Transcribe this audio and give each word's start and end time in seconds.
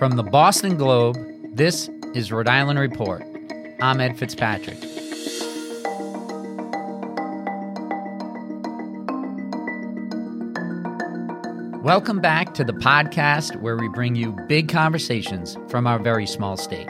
From 0.00 0.16
the 0.16 0.22
Boston 0.22 0.78
Globe, 0.78 1.18
this 1.54 1.90
is 2.14 2.32
Rhode 2.32 2.48
Island 2.48 2.78
Report. 2.78 3.22
I'm 3.82 4.00
Ed 4.00 4.18
Fitzpatrick. 4.18 4.78
Welcome 11.84 12.18
back 12.22 12.54
to 12.54 12.64
the 12.64 12.72
podcast 12.72 13.60
where 13.60 13.76
we 13.76 13.88
bring 13.88 14.14
you 14.14 14.34
big 14.48 14.70
conversations 14.70 15.58
from 15.68 15.86
our 15.86 15.98
very 15.98 16.26
small 16.26 16.56
state. 16.56 16.88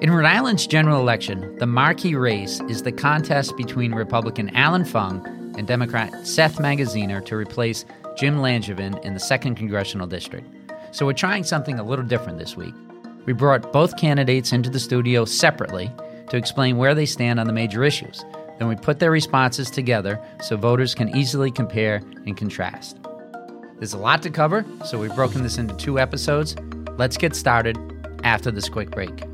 In 0.00 0.10
Rhode 0.10 0.26
Island's 0.26 0.66
general 0.66 1.00
election, 1.00 1.56
the 1.58 1.66
marquee 1.66 2.16
race 2.16 2.60
is 2.68 2.82
the 2.82 2.90
contest 2.90 3.56
between 3.56 3.94
Republican 3.94 4.50
Allan 4.56 4.84
Fung 4.84 5.24
and 5.56 5.68
Democrat 5.68 6.26
Seth 6.26 6.56
Magaziner 6.56 7.24
to 7.26 7.36
replace 7.36 7.84
Jim 8.16 8.38
Langevin 8.38 9.00
in 9.04 9.14
the 9.14 9.20
2nd 9.20 9.56
Congressional 9.56 10.08
District. 10.08 10.44
So 10.94 11.04
we're 11.06 11.12
trying 11.12 11.42
something 11.42 11.80
a 11.80 11.82
little 11.82 12.04
different 12.04 12.38
this 12.38 12.56
week. 12.56 12.72
We 13.26 13.32
brought 13.32 13.72
both 13.72 13.96
candidates 13.96 14.52
into 14.52 14.70
the 14.70 14.78
studio 14.78 15.24
separately 15.24 15.90
to 16.30 16.36
explain 16.36 16.76
where 16.76 16.94
they 16.94 17.04
stand 17.04 17.40
on 17.40 17.48
the 17.48 17.52
major 17.52 17.82
issues. 17.82 18.24
Then 18.60 18.68
we 18.68 18.76
put 18.76 19.00
their 19.00 19.10
responses 19.10 19.72
together 19.72 20.20
so 20.40 20.56
voters 20.56 20.94
can 20.94 21.16
easily 21.16 21.50
compare 21.50 21.96
and 22.26 22.36
contrast. 22.36 23.00
There's 23.78 23.94
a 23.94 23.98
lot 23.98 24.22
to 24.22 24.30
cover, 24.30 24.64
so 24.84 25.00
we've 25.00 25.14
broken 25.16 25.42
this 25.42 25.58
into 25.58 25.74
two 25.74 25.98
episodes. 25.98 26.54
Let's 26.96 27.16
get 27.16 27.34
started 27.34 27.76
after 28.22 28.52
this 28.52 28.68
quick 28.68 28.92
break. 28.92 29.33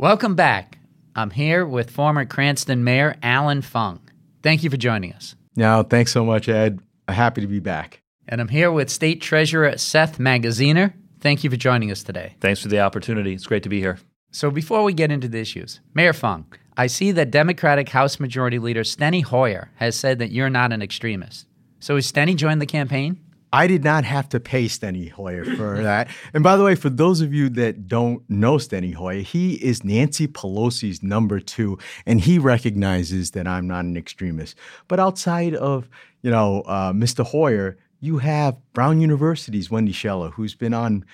Welcome 0.00 0.36
back. 0.36 0.78
I'm 1.16 1.30
here 1.30 1.66
with 1.66 1.90
former 1.90 2.24
Cranston 2.24 2.84
Mayor 2.84 3.16
Allan 3.20 3.62
Fung. 3.62 3.98
Thank 4.44 4.62
you 4.62 4.70
for 4.70 4.76
joining 4.76 5.12
us. 5.12 5.34
No, 5.56 5.82
thanks 5.82 6.12
so 6.12 6.24
much, 6.24 6.48
Ed. 6.48 6.78
Happy 7.08 7.40
to 7.40 7.48
be 7.48 7.58
back. 7.58 8.00
And 8.28 8.40
I'm 8.40 8.46
here 8.46 8.70
with 8.70 8.90
State 8.90 9.20
Treasurer 9.20 9.76
Seth 9.76 10.18
Magaziner. 10.18 10.92
Thank 11.18 11.42
you 11.42 11.50
for 11.50 11.56
joining 11.56 11.90
us 11.90 12.04
today. 12.04 12.36
Thanks 12.40 12.60
for 12.60 12.68
the 12.68 12.78
opportunity. 12.78 13.32
It's 13.32 13.48
great 13.48 13.64
to 13.64 13.68
be 13.68 13.80
here. 13.80 13.98
So, 14.30 14.52
before 14.52 14.84
we 14.84 14.92
get 14.92 15.10
into 15.10 15.26
the 15.26 15.40
issues, 15.40 15.80
Mayor 15.94 16.12
Fung, 16.12 16.46
I 16.76 16.86
see 16.86 17.10
that 17.10 17.32
Democratic 17.32 17.88
House 17.88 18.20
Majority 18.20 18.60
Leader 18.60 18.84
Steny 18.84 19.24
Hoyer 19.24 19.72
has 19.78 19.96
said 19.96 20.20
that 20.20 20.30
you're 20.30 20.48
not 20.48 20.72
an 20.72 20.80
extremist. 20.80 21.48
So, 21.80 21.96
has 21.96 22.06
Steny 22.12 22.36
joined 22.36 22.62
the 22.62 22.66
campaign? 22.66 23.18
I 23.52 23.66
did 23.66 23.84
not 23.84 24.04
have 24.04 24.28
to 24.30 24.40
pay 24.40 24.66
Steny 24.66 25.10
Hoyer 25.10 25.44
for 25.44 25.82
that. 25.82 26.08
And 26.34 26.44
by 26.44 26.56
the 26.56 26.64
way, 26.64 26.74
for 26.74 26.90
those 26.90 27.20
of 27.20 27.32
you 27.32 27.48
that 27.50 27.88
don't 27.88 28.28
know 28.28 28.56
Steny 28.56 28.94
Hoyer, 28.94 29.20
he 29.20 29.54
is 29.54 29.84
Nancy 29.84 30.28
Pelosi's 30.28 31.02
number 31.02 31.40
two, 31.40 31.78
and 32.06 32.20
he 32.20 32.38
recognizes 32.38 33.32
that 33.32 33.46
I'm 33.46 33.66
not 33.66 33.84
an 33.84 33.96
extremist. 33.96 34.56
But 34.86 35.00
outside 35.00 35.54
of, 35.54 35.88
you 36.22 36.30
know, 36.30 36.62
uh, 36.62 36.92
Mr. 36.92 37.24
Hoyer, 37.24 37.78
you 38.00 38.18
have 38.18 38.56
Brown 38.72 39.00
University's 39.00 39.70
Wendy 39.70 39.92
Schiller, 39.92 40.30
who's 40.30 40.54
been 40.54 40.74
on 40.74 41.04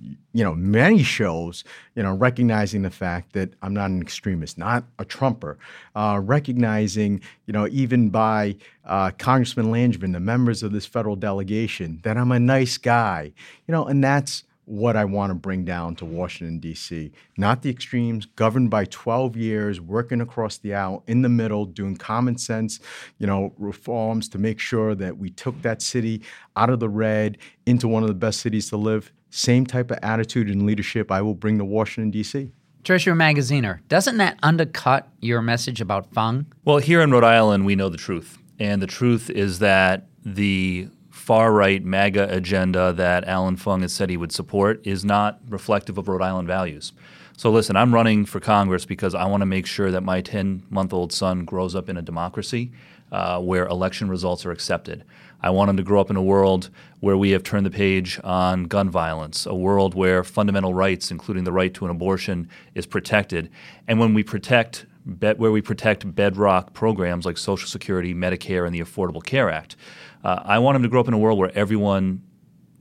you 0.00 0.44
know, 0.44 0.54
many 0.54 1.02
shows, 1.02 1.64
you 1.94 2.02
know, 2.02 2.14
recognizing 2.14 2.82
the 2.82 2.90
fact 2.90 3.32
that 3.32 3.54
I'm 3.62 3.74
not 3.74 3.90
an 3.90 4.00
extremist, 4.00 4.56
not 4.56 4.84
a 4.98 5.04
Trumper, 5.04 5.58
uh, 5.96 6.20
recognizing, 6.22 7.20
you 7.46 7.52
know, 7.52 7.66
even 7.68 8.10
by 8.10 8.56
uh, 8.84 9.10
Congressman 9.18 9.66
Langevin, 9.66 10.12
the 10.12 10.20
members 10.20 10.62
of 10.62 10.72
this 10.72 10.86
federal 10.86 11.16
delegation, 11.16 12.00
that 12.04 12.16
I'm 12.16 12.30
a 12.30 12.38
nice 12.38 12.78
guy, 12.78 13.32
you 13.66 13.72
know, 13.72 13.86
and 13.86 14.02
that's 14.02 14.44
what 14.68 14.96
I 14.96 15.06
want 15.06 15.30
to 15.30 15.34
bring 15.34 15.64
down 15.64 15.96
to 15.96 16.04
Washington, 16.04 16.58
D.C. 16.58 17.10
Not 17.38 17.62
the 17.62 17.70
extremes, 17.70 18.26
governed 18.26 18.68
by 18.68 18.84
12 18.84 19.34
years, 19.34 19.80
working 19.80 20.20
across 20.20 20.58
the 20.58 20.74
aisle, 20.74 21.02
in 21.06 21.22
the 21.22 21.30
middle, 21.30 21.64
doing 21.64 21.96
common 21.96 22.36
sense, 22.36 22.78
you 23.18 23.26
know, 23.26 23.54
reforms 23.56 24.28
to 24.28 24.38
make 24.38 24.60
sure 24.60 24.94
that 24.94 25.16
we 25.16 25.30
took 25.30 25.62
that 25.62 25.80
city 25.80 26.20
out 26.54 26.68
of 26.68 26.80
the 26.80 26.88
red 26.88 27.38
into 27.64 27.88
one 27.88 28.02
of 28.02 28.10
the 28.10 28.14
best 28.14 28.40
cities 28.40 28.68
to 28.68 28.76
live 28.76 29.10
same 29.30 29.66
type 29.66 29.90
of 29.90 29.98
attitude 30.02 30.48
and 30.48 30.64
leadership 30.64 31.10
I 31.10 31.22
will 31.22 31.34
bring 31.34 31.58
to 31.58 31.64
Washington, 31.64 32.10
D.C. 32.10 32.50
Treasurer 32.84 33.14
Magaziner, 33.14 33.80
doesn't 33.88 34.16
that 34.18 34.38
undercut 34.42 35.08
your 35.20 35.42
message 35.42 35.80
about 35.80 36.12
Fung? 36.12 36.46
Well, 36.64 36.78
here 36.78 37.02
in 37.02 37.10
Rhode 37.10 37.24
Island, 37.24 37.66
we 37.66 37.76
know 37.76 37.88
the 37.88 37.98
truth. 37.98 38.38
And 38.58 38.80
the 38.80 38.86
truth 38.86 39.30
is 39.30 39.58
that 39.58 40.06
the 40.24 40.88
far 41.10 41.52
right 41.52 41.84
MAGA 41.84 42.34
agenda 42.34 42.92
that 42.94 43.24
Allan 43.28 43.56
Fung 43.56 43.82
has 43.82 43.92
said 43.92 44.08
he 44.08 44.16
would 44.16 44.32
support 44.32 44.86
is 44.86 45.04
not 45.04 45.40
reflective 45.48 45.98
of 45.98 46.08
Rhode 46.08 46.22
Island 46.22 46.48
values. 46.48 46.92
So, 47.36 47.50
listen, 47.50 47.76
I'm 47.76 47.94
running 47.94 48.24
for 48.24 48.40
Congress 48.40 48.84
because 48.84 49.14
I 49.14 49.26
want 49.26 49.42
to 49.42 49.46
make 49.46 49.66
sure 49.66 49.90
that 49.90 50.00
my 50.00 50.20
10 50.20 50.64
month 50.70 50.92
old 50.92 51.12
son 51.12 51.44
grows 51.44 51.74
up 51.74 51.88
in 51.88 51.96
a 51.96 52.02
democracy 52.02 52.72
uh, 53.12 53.40
where 53.40 53.66
election 53.66 54.08
results 54.08 54.44
are 54.44 54.50
accepted. 54.50 55.04
I 55.40 55.50
want 55.50 55.68
them 55.68 55.76
to 55.76 55.82
grow 55.82 56.00
up 56.00 56.10
in 56.10 56.16
a 56.16 56.22
world 56.22 56.70
where 57.00 57.16
we 57.16 57.30
have 57.30 57.42
turned 57.42 57.64
the 57.64 57.70
page 57.70 58.20
on 58.24 58.64
gun 58.64 58.90
violence, 58.90 59.46
a 59.46 59.54
world 59.54 59.94
where 59.94 60.24
fundamental 60.24 60.74
rights, 60.74 61.10
including 61.10 61.44
the 61.44 61.52
right 61.52 61.72
to 61.74 61.84
an 61.84 61.90
abortion, 61.90 62.48
is 62.74 62.86
protected. 62.86 63.50
And 63.86 64.00
when 64.00 64.14
we 64.14 64.22
protect 64.22 64.86
where 65.08 65.50
we 65.50 65.62
protect 65.62 66.14
bedrock 66.14 66.74
programs 66.74 67.24
like 67.24 67.38
Social 67.38 67.66
Security, 67.66 68.14
Medicare, 68.14 68.66
and 68.66 68.74
the 68.74 68.80
Affordable 68.80 69.24
Care 69.24 69.50
Act. 69.50 69.74
Uh, 70.22 70.42
I 70.44 70.58
want 70.58 70.74
them 70.74 70.82
to 70.82 70.88
grow 70.88 71.00
up 71.00 71.08
in 71.08 71.14
a 71.14 71.18
world 71.18 71.38
where 71.38 71.50
everyone 71.56 72.22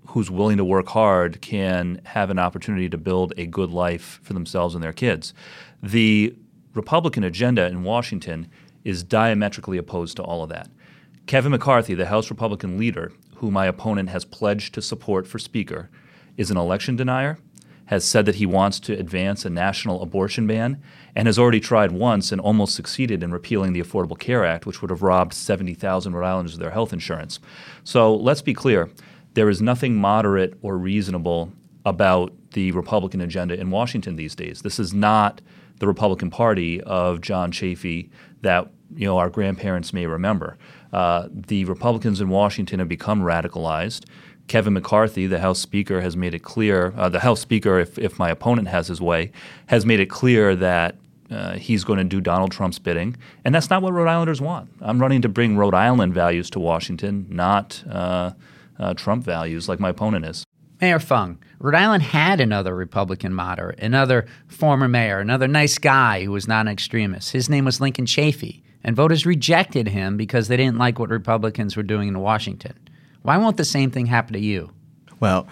who's 0.08 0.30
willing 0.30 0.58
to 0.58 0.66
work 0.66 0.90
hard 0.90 1.42
can 1.42 2.02
have 2.06 2.30
an 2.30 2.40
opportunity 2.40 2.90
to 2.90 2.98
build 2.98 3.34
a 3.38 3.46
good 3.46 3.72
life 3.72 4.20
for 4.24 4.34
themselves 4.34 4.76
and 4.76 4.84
their 4.84 4.94
kids. 4.94 5.34
The 5.82 6.36
Republican 6.74 7.24
agenda 7.24 7.68
in 7.68 7.84
Washington 7.84 8.50
is 8.84 9.04
diametrically 9.04 9.78
opposed 9.78 10.18
to 10.18 10.24
all 10.24 10.44
of 10.44 10.50
that. 10.50 10.70
Kevin 11.28 11.52
McCarthy, 11.52 11.94
the 11.94 12.06
House 12.06 12.30
Republican 12.30 12.78
leader, 12.78 13.12
who 13.36 13.52
my 13.52 13.66
opponent 13.66 14.08
has 14.10 14.24
pledged 14.24 14.74
to 14.74 14.82
support 14.82 15.28
for 15.28 15.38
Speaker, 15.38 15.90
is 16.38 16.50
an 16.50 16.56
election 16.56 16.96
denier, 16.96 17.38
has 17.88 18.06
said 18.06 18.26
that 18.26 18.36
he 18.36 18.46
wants 18.46 18.80
to 18.80 18.98
advance 18.98 19.44
a 19.44 19.50
national 19.50 20.02
abortion 20.02 20.48
ban, 20.48 20.82
and 21.18 21.28
has 21.28 21.38
already 21.38 21.60
tried 21.60 21.92
once 21.92 22.32
and 22.32 22.40
almost 22.40 22.76
succeeded 22.76 23.22
in 23.22 23.34
repealing 23.34 23.74
the 23.74 23.82
Affordable 23.82 24.18
Care 24.18 24.46
Act, 24.46 24.66
which 24.66 24.82
would 24.82 24.90
have 24.90 25.02
robbed 25.02 25.34
70,000 25.34 26.14
Rhode 26.14 26.26
Islanders 26.26 26.54
of 26.54 26.62
their 26.62 26.72
health 26.72 26.94
insurance. 26.94 27.40
So 27.84 28.16
let's 28.16 28.42
be 28.42 28.54
clear 28.54 28.90
there 29.34 29.50
is 29.50 29.62
nothing 29.62 29.98
moderate 29.98 30.58
or 30.62 30.78
reasonable 30.78 31.52
about 31.86 32.34
the 32.54 32.72
Republican 32.72 33.20
agenda 33.20 33.60
in 33.60 33.70
Washington 33.70 34.16
these 34.16 34.36
days. 34.36 34.62
This 34.62 34.80
is 34.80 34.94
not 34.94 35.42
the 35.80 35.88
Republican 35.88 36.30
Party 36.30 36.82
of 36.82 37.22
John 37.22 37.52
Chafee 37.52 38.10
that 38.42 38.70
you 38.96 39.06
know 39.06 39.18
our 39.18 39.30
grandparents 39.30 39.94
may 39.94 40.06
remember. 40.06 40.58
Uh, 40.94 41.28
the 41.32 41.66
Republicans 41.66 42.22
in 42.22 42.30
Washington 42.30 42.80
have 42.80 42.88
become 42.88 43.22
radicalized. 43.22 44.06
Kevin 44.48 44.74
McCarthy, 44.74 45.28
the 45.28 45.40
House 45.40 45.60
Speaker, 45.60 46.00
has 46.02 46.16
made 46.16 46.34
it 46.34 46.40
clear. 46.40 46.94
Uh, 46.96 47.10
the 47.10 47.20
House 47.20 47.42
Speaker, 47.42 47.80
if, 47.80 48.00
if 48.00 48.18
my 48.18 48.30
opponent 48.30 48.70
has 48.70 48.88
his 48.88 49.02
way, 49.02 49.32
has 49.68 49.86
made 49.86 50.00
it 50.00 50.06
clear 50.10 50.56
that 50.56 50.96
uh, 51.30 51.56
he's 51.56 51.84
going 51.84 51.98
to 51.98 52.06
do 52.06 52.22
Donald 52.22 52.52
Trump's 52.52 52.80
bidding, 52.80 53.18
and 53.44 53.54
that's 53.54 53.70
not 53.70 53.82
what 53.82 53.92
Rhode 53.92 54.08
Islanders 54.08 54.40
want. 54.40 54.70
I'm 54.80 55.00
running 55.00 55.22
to 55.24 55.30
bring 55.30 55.58
Rhode 55.58 55.74
Island 55.74 56.14
values 56.14 56.50
to 56.52 56.60
Washington, 56.60 57.28
not 57.30 57.84
uh, 57.90 58.32
uh, 58.80 58.94
Trump 58.94 59.26
values 59.26 59.68
like 59.68 59.82
my 59.82 59.90
opponent 59.90 60.26
is. 60.26 60.46
Mayor 60.80 61.00
Fung, 61.00 61.40
Rhode 61.60 61.76
Island 61.76 62.04
had 62.04 62.40
another 62.40 62.76
Republican 62.76 63.34
moderate, 63.34 63.80
another 63.80 64.28
former 64.48 64.88
mayor, 64.88 65.20
another 65.20 65.48
nice 65.48 65.78
guy 65.80 66.24
who 66.24 66.32
was 66.32 66.48
not 66.48 66.68
an 66.68 66.72
extremist. 66.72 67.32
His 67.32 67.50
name 67.50 67.66
was 67.66 67.82
Lincoln 67.82 68.06
Chafee, 68.06 68.62
and 68.84 68.96
voters 68.96 69.26
rejected 69.26 69.88
him 69.88 70.18
because 70.18 70.48
they 70.48 70.58
didn't 70.58 70.78
like 70.78 71.00
what 71.00 71.10
Republicans 71.10 71.76
were 71.76 71.84
doing 71.84 72.08
in 72.08 72.20
Washington. 72.20 72.78
Why 73.24 73.38
won't 73.38 73.58
the 73.58 73.66
same 73.66 73.90
thing 73.90 74.06
happen 74.06 74.34
to 74.34 74.40
you? 74.40 74.72
Well, 75.20 75.48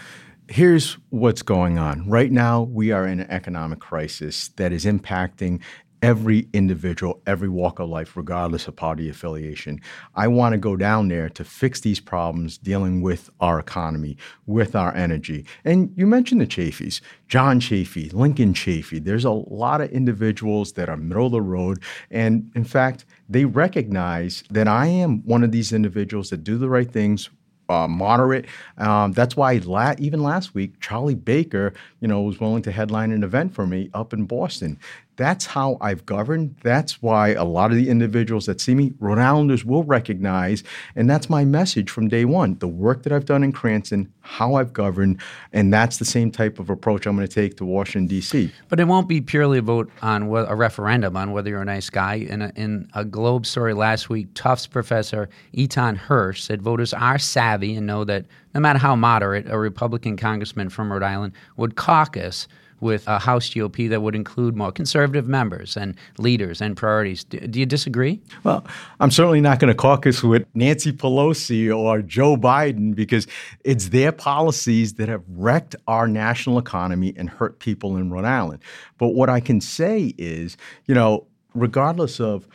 here's 0.48 0.98
what's 1.10 1.42
going 1.42 1.80
on. 1.80 2.08
Right 2.08 2.32
now, 2.32 2.62
we 2.62 2.92
are 2.92 3.08
in 3.08 3.20
an 3.20 3.32
economic 3.32 3.80
crisis 3.80 4.50
that 4.58 4.72
is 4.72 4.86
impacting 4.86 5.60
every 6.06 6.48
individual, 6.54 7.20
every 7.26 7.50
walk 7.50 7.80
of 7.80 7.90
life, 7.90 8.16
regardless 8.16 8.68
of 8.68 8.76
party 8.76 9.10
affiliation. 9.10 9.82
I 10.14 10.28
want 10.28 10.54
to 10.54 10.60
go 10.60 10.76
down 10.76 11.08
there 11.08 11.30
to 11.30 11.44
fix 11.44 11.82
these 11.82 12.00
problems 12.00 12.60
dealing 12.60 13.02
with 13.02 13.32
our 13.40 13.58
economy, 13.58 14.16
with 14.46 14.76
our 14.76 14.94
energy. 14.94 15.48
And 15.64 15.92
you 15.96 16.06
mentioned 16.06 16.42
the 16.42 16.46
Chafees, 16.46 17.02
John 17.28 17.60
Chafee, 17.60 18.14
Lincoln 18.14 18.54
Chafee. 18.54 19.04
There's 19.04 19.26
a 19.26 19.32
lot 19.32 19.82
of 19.82 19.90
individuals 19.90 20.74
that 20.74 20.90
are 20.90 20.98
middle 20.98 21.26
of 21.26 21.32
the 21.32 21.42
road. 21.42 21.82
And 22.12 22.52
in 22.54 22.66
fact, 22.66 23.06
they 23.28 23.46
recognize 23.46 24.44
that 24.52 24.68
I 24.68 24.86
am 24.86 25.24
one 25.26 25.44
of 25.44 25.52
these 25.52 25.74
individuals 25.74 26.30
that 26.30 26.44
do 26.44 26.60
the 26.60 26.70
right 26.70 26.90
things 26.90 27.32
uh, 27.70 27.88
moderate. 27.88 28.46
Um, 28.78 29.12
that's 29.14 29.36
why 29.36 29.60
la- 29.64 29.96
even 29.98 30.22
last 30.22 30.54
week, 30.54 30.80
Charlie 30.80 31.16
Baker, 31.16 31.74
you 32.00 32.08
know, 32.08 32.22
was 32.22 32.40
willing 32.40 32.62
to 32.64 32.72
headline 32.72 33.12
an 33.12 33.24
event 33.24 33.54
for 33.54 33.66
me 33.66 33.90
up 33.94 34.14
in 34.14 34.26
Boston. 34.26 34.80
That's 35.18 35.46
how 35.46 35.78
I've 35.82 36.06
governed. 36.06 36.56
That's 36.64 37.02
why 37.02 37.30
a 37.30 37.44
lot 37.44 37.72
of 37.72 37.78
the 37.78 37.90
individuals 37.90 38.46
that 38.46 38.60
see 38.60 38.76
me, 38.76 38.94
Rhode 39.00 39.18
Islanders, 39.18 39.64
will 39.64 39.84
recognize. 39.84 40.64
And 40.96 41.10
that's 41.10 41.30
my 41.30 41.46
message 41.46 41.90
from 41.90 42.08
day 42.08 42.26
one 42.26 42.58
the 42.60 42.68
work 42.68 43.04
that 43.04 43.14
I've 43.14 43.26
done 43.26 43.44
in 43.44 43.52
Cranston, 43.52 44.12
how 44.22 44.56
I've 44.56 44.74
governed. 44.74 45.22
And 45.54 45.74
that's 45.74 45.98
the 45.98 46.06
same 46.06 46.32
type 46.32 46.60
of 46.60 46.70
approach 46.70 47.06
I'm 47.06 47.16
going 47.16 47.28
to 47.28 47.34
take 47.34 47.58
to 47.58 47.66
Washington, 47.66 48.08
D.C. 48.08 48.52
But 48.70 48.80
it 48.80 48.86
won't 48.86 49.08
be 49.08 49.22
purely 49.22 49.60
a 49.60 49.62
vote 49.62 49.90
on 50.02 50.24
a 50.24 50.56
referendum 50.56 51.16
on 51.16 51.32
whether 51.32 51.50
you're 51.50 51.62
a 51.62 51.66
nice 51.66 51.90
guy. 51.90 52.16
In 52.16 52.42
a, 52.42 52.52
in 52.56 52.90
a 52.94 53.06
Globe 53.06 53.46
story 53.46 53.74
last 53.74 54.10
week, 54.10 54.28
Tufts 54.34 54.68
professor 54.68 55.30
Eitan 55.56 55.98
Hersh 55.98 56.40
said 56.40 56.62
voters 56.62 56.94
are 56.94 57.20
savvy 57.20 57.76
and 57.76 57.88
know 57.88 58.04
that 58.04 58.26
no 58.54 58.60
matter 58.60 58.80
how 58.80 58.96
moderate 58.96 59.50
a 59.50 59.58
Republican 59.58 60.18
congressman 60.18 60.70
from 60.70 60.92
Rhode 60.92 61.04
Island 61.04 61.34
would 61.58 61.76
caucus, 61.76 62.48
with 62.80 63.08
a 63.08 63.20
House 63.20 63.50
GOP 63.50 63.90
that 63.90 64.02
would 64.02 64.16
include 64.16 64.56
more 64.56 64.72
conservative 64.72 65.28
members 65.28 65.78
and 65.78 65.96
leaders 66.18 66.62
and 66.62 66.76
priorities. 66.76 67.24
Do, 67.24 67.40
do 67.40 67.60
you 67.60 67.66
disagree? 67.66 68.22
Well, 68.44 68.66
I'm 69.00 69.12
certainly 69.12 69.42
not 69.42 69.60
going 69.60 69.72
to 69.72 69.78
caucus 69.78 70.24
with 70.24 70.46
Nancy 70.54 70.92
Pelosi 70.92 71.76
or 71.76 72.02
Joe 72.02 72.36
Biden 72.36 72.96
because 72.96 73.28
it's 73.64 73.90
their 73.90 74.12
policies 74.12 74.94
that 74.94 75.10
have 75.10 75.24
wrecked 75.30 75.76
our 75.88 76.08
national 76.08 76.60
economy 76.60 77.14
and 77.18 77.30
hurt 77.30 77.60
people 77.60 77.98
in 77.98 78.12
Rhode 78.12 78.26
Island. 78.26 78.62
But 78.98 79.10
what 79.10 79.30
I 79.30 79.40
can 79.40 79.62
say 79.62 80.14
is, 80.18 80.58
you 80.86 80.96
know, 80.96 81.26
regardless 81.54 82.20
of 82.20 82.48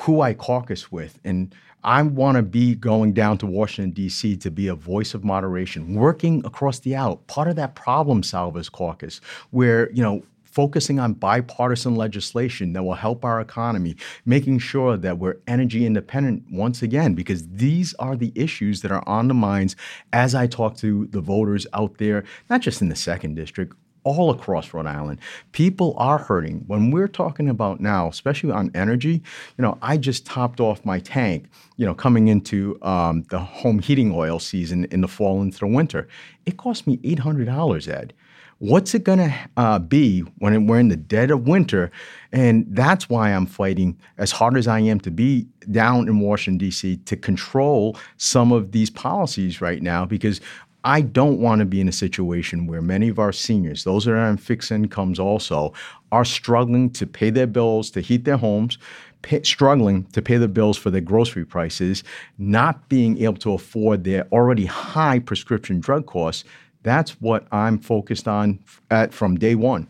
who 0.00 0.20
I 0.20 0.34
caucus 0.34 0.90
with 0.90 1.18
and 1.24 1.54
I 1.82 2.02
want 2.02 2.36
to 2.36 2.42
be 2.42 2.74
going 2.74 3.12
down 3.12 3.38
to 3.38 3.46
Washington, 3.46 3.92
D.C. 3.92 4.36
to 4.36 4.50
be 4.50 4.68
a 4.68 4.74
voice 4.74 5.14
of 5.14 5.24
moderation, 5.24 5.94
working 5.94 6.44
across 6.44 6.80
the 6.80 6.96
aisle, 6.96 7.16
part 7.26 7.48
of 7.48 7.56
that 7.56 7.74
problem 7.74 8.22
solvers 8.22 8.70
caucus, 8.70 9.20
where, 9.50 9.90
you 9.92 10.02
know, 10.02 10.22
focusing 10.44 10.98
on 10.98 11.14
bipartisan 11.14 11.94
legislation 11.94 12.72
that 12.72 12.82
will 12.82 12.94
help 12.94 13.24
our 13.24 13.40
economy, 13.40 13.96
making 14.26 14.58
sure 14.58 14.96
that 14.96 15.18
we're 15.18 15.36
energy 15.46 15.86
independent 15.86 16.42
once 16.50 16.82
again, 16.82 17.14
because 17.14 17.46
these 17.48 17.94
are 17.94 18.16
the 18.16 18.32
issues 18.34 18.82
that 18.82 18.90
are 18.90 19.06
on 19.08 19.28
the 19.28 19.34
minds 19.34 19.76
as 20.12 20.34
I 20.34 20.48
talk 20.48 20.76
to 20.78 21.06
the 21.06 21.20
voters 21.20 21.66
out 21.72 21.98
there, 21.98 22.24
not 22.50 22.60
just 22.60 22.82
in 22.82 22.88
the 22.88 22.96
second 22.96 23.36
district, 23.36 23.76
all 24.04 24.30
across 24.30 24.72
Rhode 24.72 24.86
Island. 24.86 25.20
People 25.52 25.94
are 25.98 26.18
hurting. 26.18 26.64
When 26.66 26.90
we're 26.90 27.08
talking 27.08 27.48
about 27.48 27.80
now, 27.80 28.08
especially 28.08 28.50
on 28.50 28.70
energy, 28.74 29.22
you 29.56 29.62
know, 29.62 29.78
I 29.82 29.96
just 29.96 30.26
topped 30.26 30.60
off 30.60 30.84
my 30.84 31.00
tank, 31.00 31.46
you 31.76 31.86
know, 31.86 31.94
coming 31.94 32.28
into 32.28 32.78
um, 32.82 33.24
the 33.30 33.38
home 33.38 33.78
heating 33.78 34.12
oil 34.14 34.38
season 34.38 34.86
in 34.90 35.00
the 35.00 35.08
fall 35.08 35.42
into 35.42 35.58
the 35.58 35.66
winter. 35.66 36.08
It 36.46 36.56
cost 36.56 36.86
me 36.86 36.98
$800, 36.98 37.88
Ed. 37.88 38.14
What's 38.60 38.94
it 38.94 39.04
going 39.04 39.20
to 39.20 39.34
uh, 39.56 39.78
be 39.78 40.20
when 40.38 40.66
we're 40.66 40.80
in 40.80 40.88
the 40.88 40.96
dead 40.96 41.30
of 41.30 41.48
winter? 41.48 41.90
And 42.30 42.66
that's 42.68 43.08
why 43.08 43.30
I'm 43.30 43.46
fighting 43.46 43.98
as 44.18 44.32
hard 44.32 44.58
as 44.58 44.68
I 44.68 44.80
am 44.80 45.00
to 45.00 45.10
be 45.10 45.48
down 45.70 46.08
in 46.08 46.20
Washington, 46.20 46.58
D.C., 46.58 46.98
to 46.98 47.16
control 47.16 47.96
some 48.18 48.52
of 48.52 48.72
these 48.72 48.90
policies 48.90 49.62
right 49.62 49.82
now 49.82 50.04
because 50.04 50.42
I 50.84 51.02
don't 51.02 51.40
want 51.40 51.58
to 51.58 51.66
be 51.66 51.80
in 51.80 51.88
a 51.88 51.92
situation 51.92 52.66
where 52.66 52.80
many 52.80 53.08
of 53.08 53.18
our 53.18 53.32
seniors, 53.32 53.84
those 53.84 54.04
that 54.04 54.12
are 54.12 54.18
on 54.18 54.38
fixed 54.38 54.70
incomes 54.70 55.18
also, 55.18 55.74
are 56.10 56.24
struggling 56.24 56.90
to 56.90 57.06
pay 57.06 57.30
their 57.30 57.46
bills, 57.46 57.90
to 57.90 58.00
heat 58.00 58.24
their 58.24 58.38
homes, 58.38 58.78
pay, 59.22 59.42
struggling 59.42 60.04
to 60.12 60.22
pay 60.22 60.38
the 60.38 60.48
bills 60.48 60.78
for 60.78 60.90
their 60.90 61.00
grocery 61.00 61.44
prices, 61.44 62.02
not 62.38 62.88
being 62.88 63.18
able 63.18 63.36
to 63.38 63.52
afford 63.52 64.04
their 64.04 64.26
already 64.32 64.64
high 64.66 65.18
prescription 65.18 65.80
drug 65.80 66.06
costs. 66.06 66.44
That's 66.82 67.20
what 67.20 67.46
I'm 67.52 67.78
focused 67.78 68.26
on 68.26 68.60
at, 68.90 69.12
from 69.12 69.36
day 69.36 69.54
one. 69.54 69.88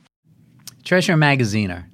Treasurer 0.82 1.16
Magaziner, 1.16 1.84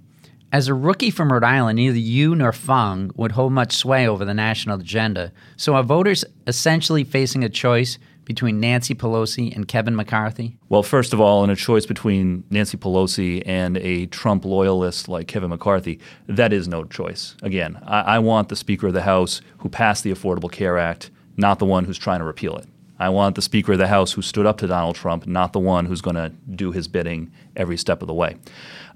as 0.52 0.68
a 0.68 0.74
rookie 0.74 1.10
from 1.10 1.30
Rhode 1.30 1.44
Island, 1.44 1.76
neither 1.76 1.98
you 1.98 2.34
nor 2.34 2.52
Fung 2.52 3.10
would 3.14 3.32
hold 3.32 3.52
much 3.52 3.74
sway 3.74 4.08
over 4.08 4.24
the 4.24 4.32
national 4.32 4.80
agenda. 4.80 5.32
So 5.56 5.74
are 5.74 5.82
voters 5.82 6.24
essentially 6.46 7.04
facing 7.04 7.44
a 7.44 7.50
choice 7.50 7.98
between 8.26 8.60
Nancy 8.60 8.94
Pelosi 8.94 9.54
and 9.54 9.66
Kevin 9.66 9.96
McCarthy? 9.96 10.58
Well, 10.68 10.82
first 10.82 11.14
of 11.14 11.20
all, 11.20 11.42
in 11.44 11.48
a 11.48 11.56
choice 11.56 11.86
between 11.86 12.44
Nancy 12.50 12.76
Pelosi 12.76 13.42
and 13.46 13.78
a 13.78 14.06
Trump 14.06 14.44
loyalist 14.44 15.08
like 15.08 15.28
Kevin 15.28 15.48
McCarthy, 15.48 15.98
that 16.26 16.52
is 16.52 16.68
no 16.68 16.84
choice. 16.84 17.36
Again, 17.42 17.78
I, 17.86 18.00
I 18.00 18.18
want 18.18 18.50
the 18.50 18.56
Speaker 18.56 18.88
of 18.88 18.92
the 18.92 19.02
House 19.02 19.40
who 19.58 19.70
passed 19.70 20.04
the 20.04 20.12
Affordable 20.12 20.52
Care 20.52 20.76
Act, 20.76 21.10
not 21.36 21.58
the 21.58 21.64
one 21.64 21.84
who's 21.84 21.98
trying 21.98 22.18
to 22.18 22.24
repeal 22.24 22.56
it. 22.56 22.66
I 22.98 23.08
want 23.10 23.36
the 23.36 23.42
Speaker 23.42 23.72
of 23.72 23.78
the 23.78 23.86
House 23.86 24.12
who 24.12 24.22
stood 24.22 24.46
up 24.46 24.58
to 24.58 24.66
Donald 24.66 24.96
Trump, 24.96 25.26
not 25.26 25.52
the 25.52 25.60
one 25.60 25.86
who's 25.86 26.00
going 26.00 26.16
to 26.16 26.30
do 26.50 26.72
his 26.72 26.88
bidding 26.88 27.30
every 27.54 27.76
step 27.76 28.02
of 28.02 28.08
the 28.08 28.14
way. 28.14 28.36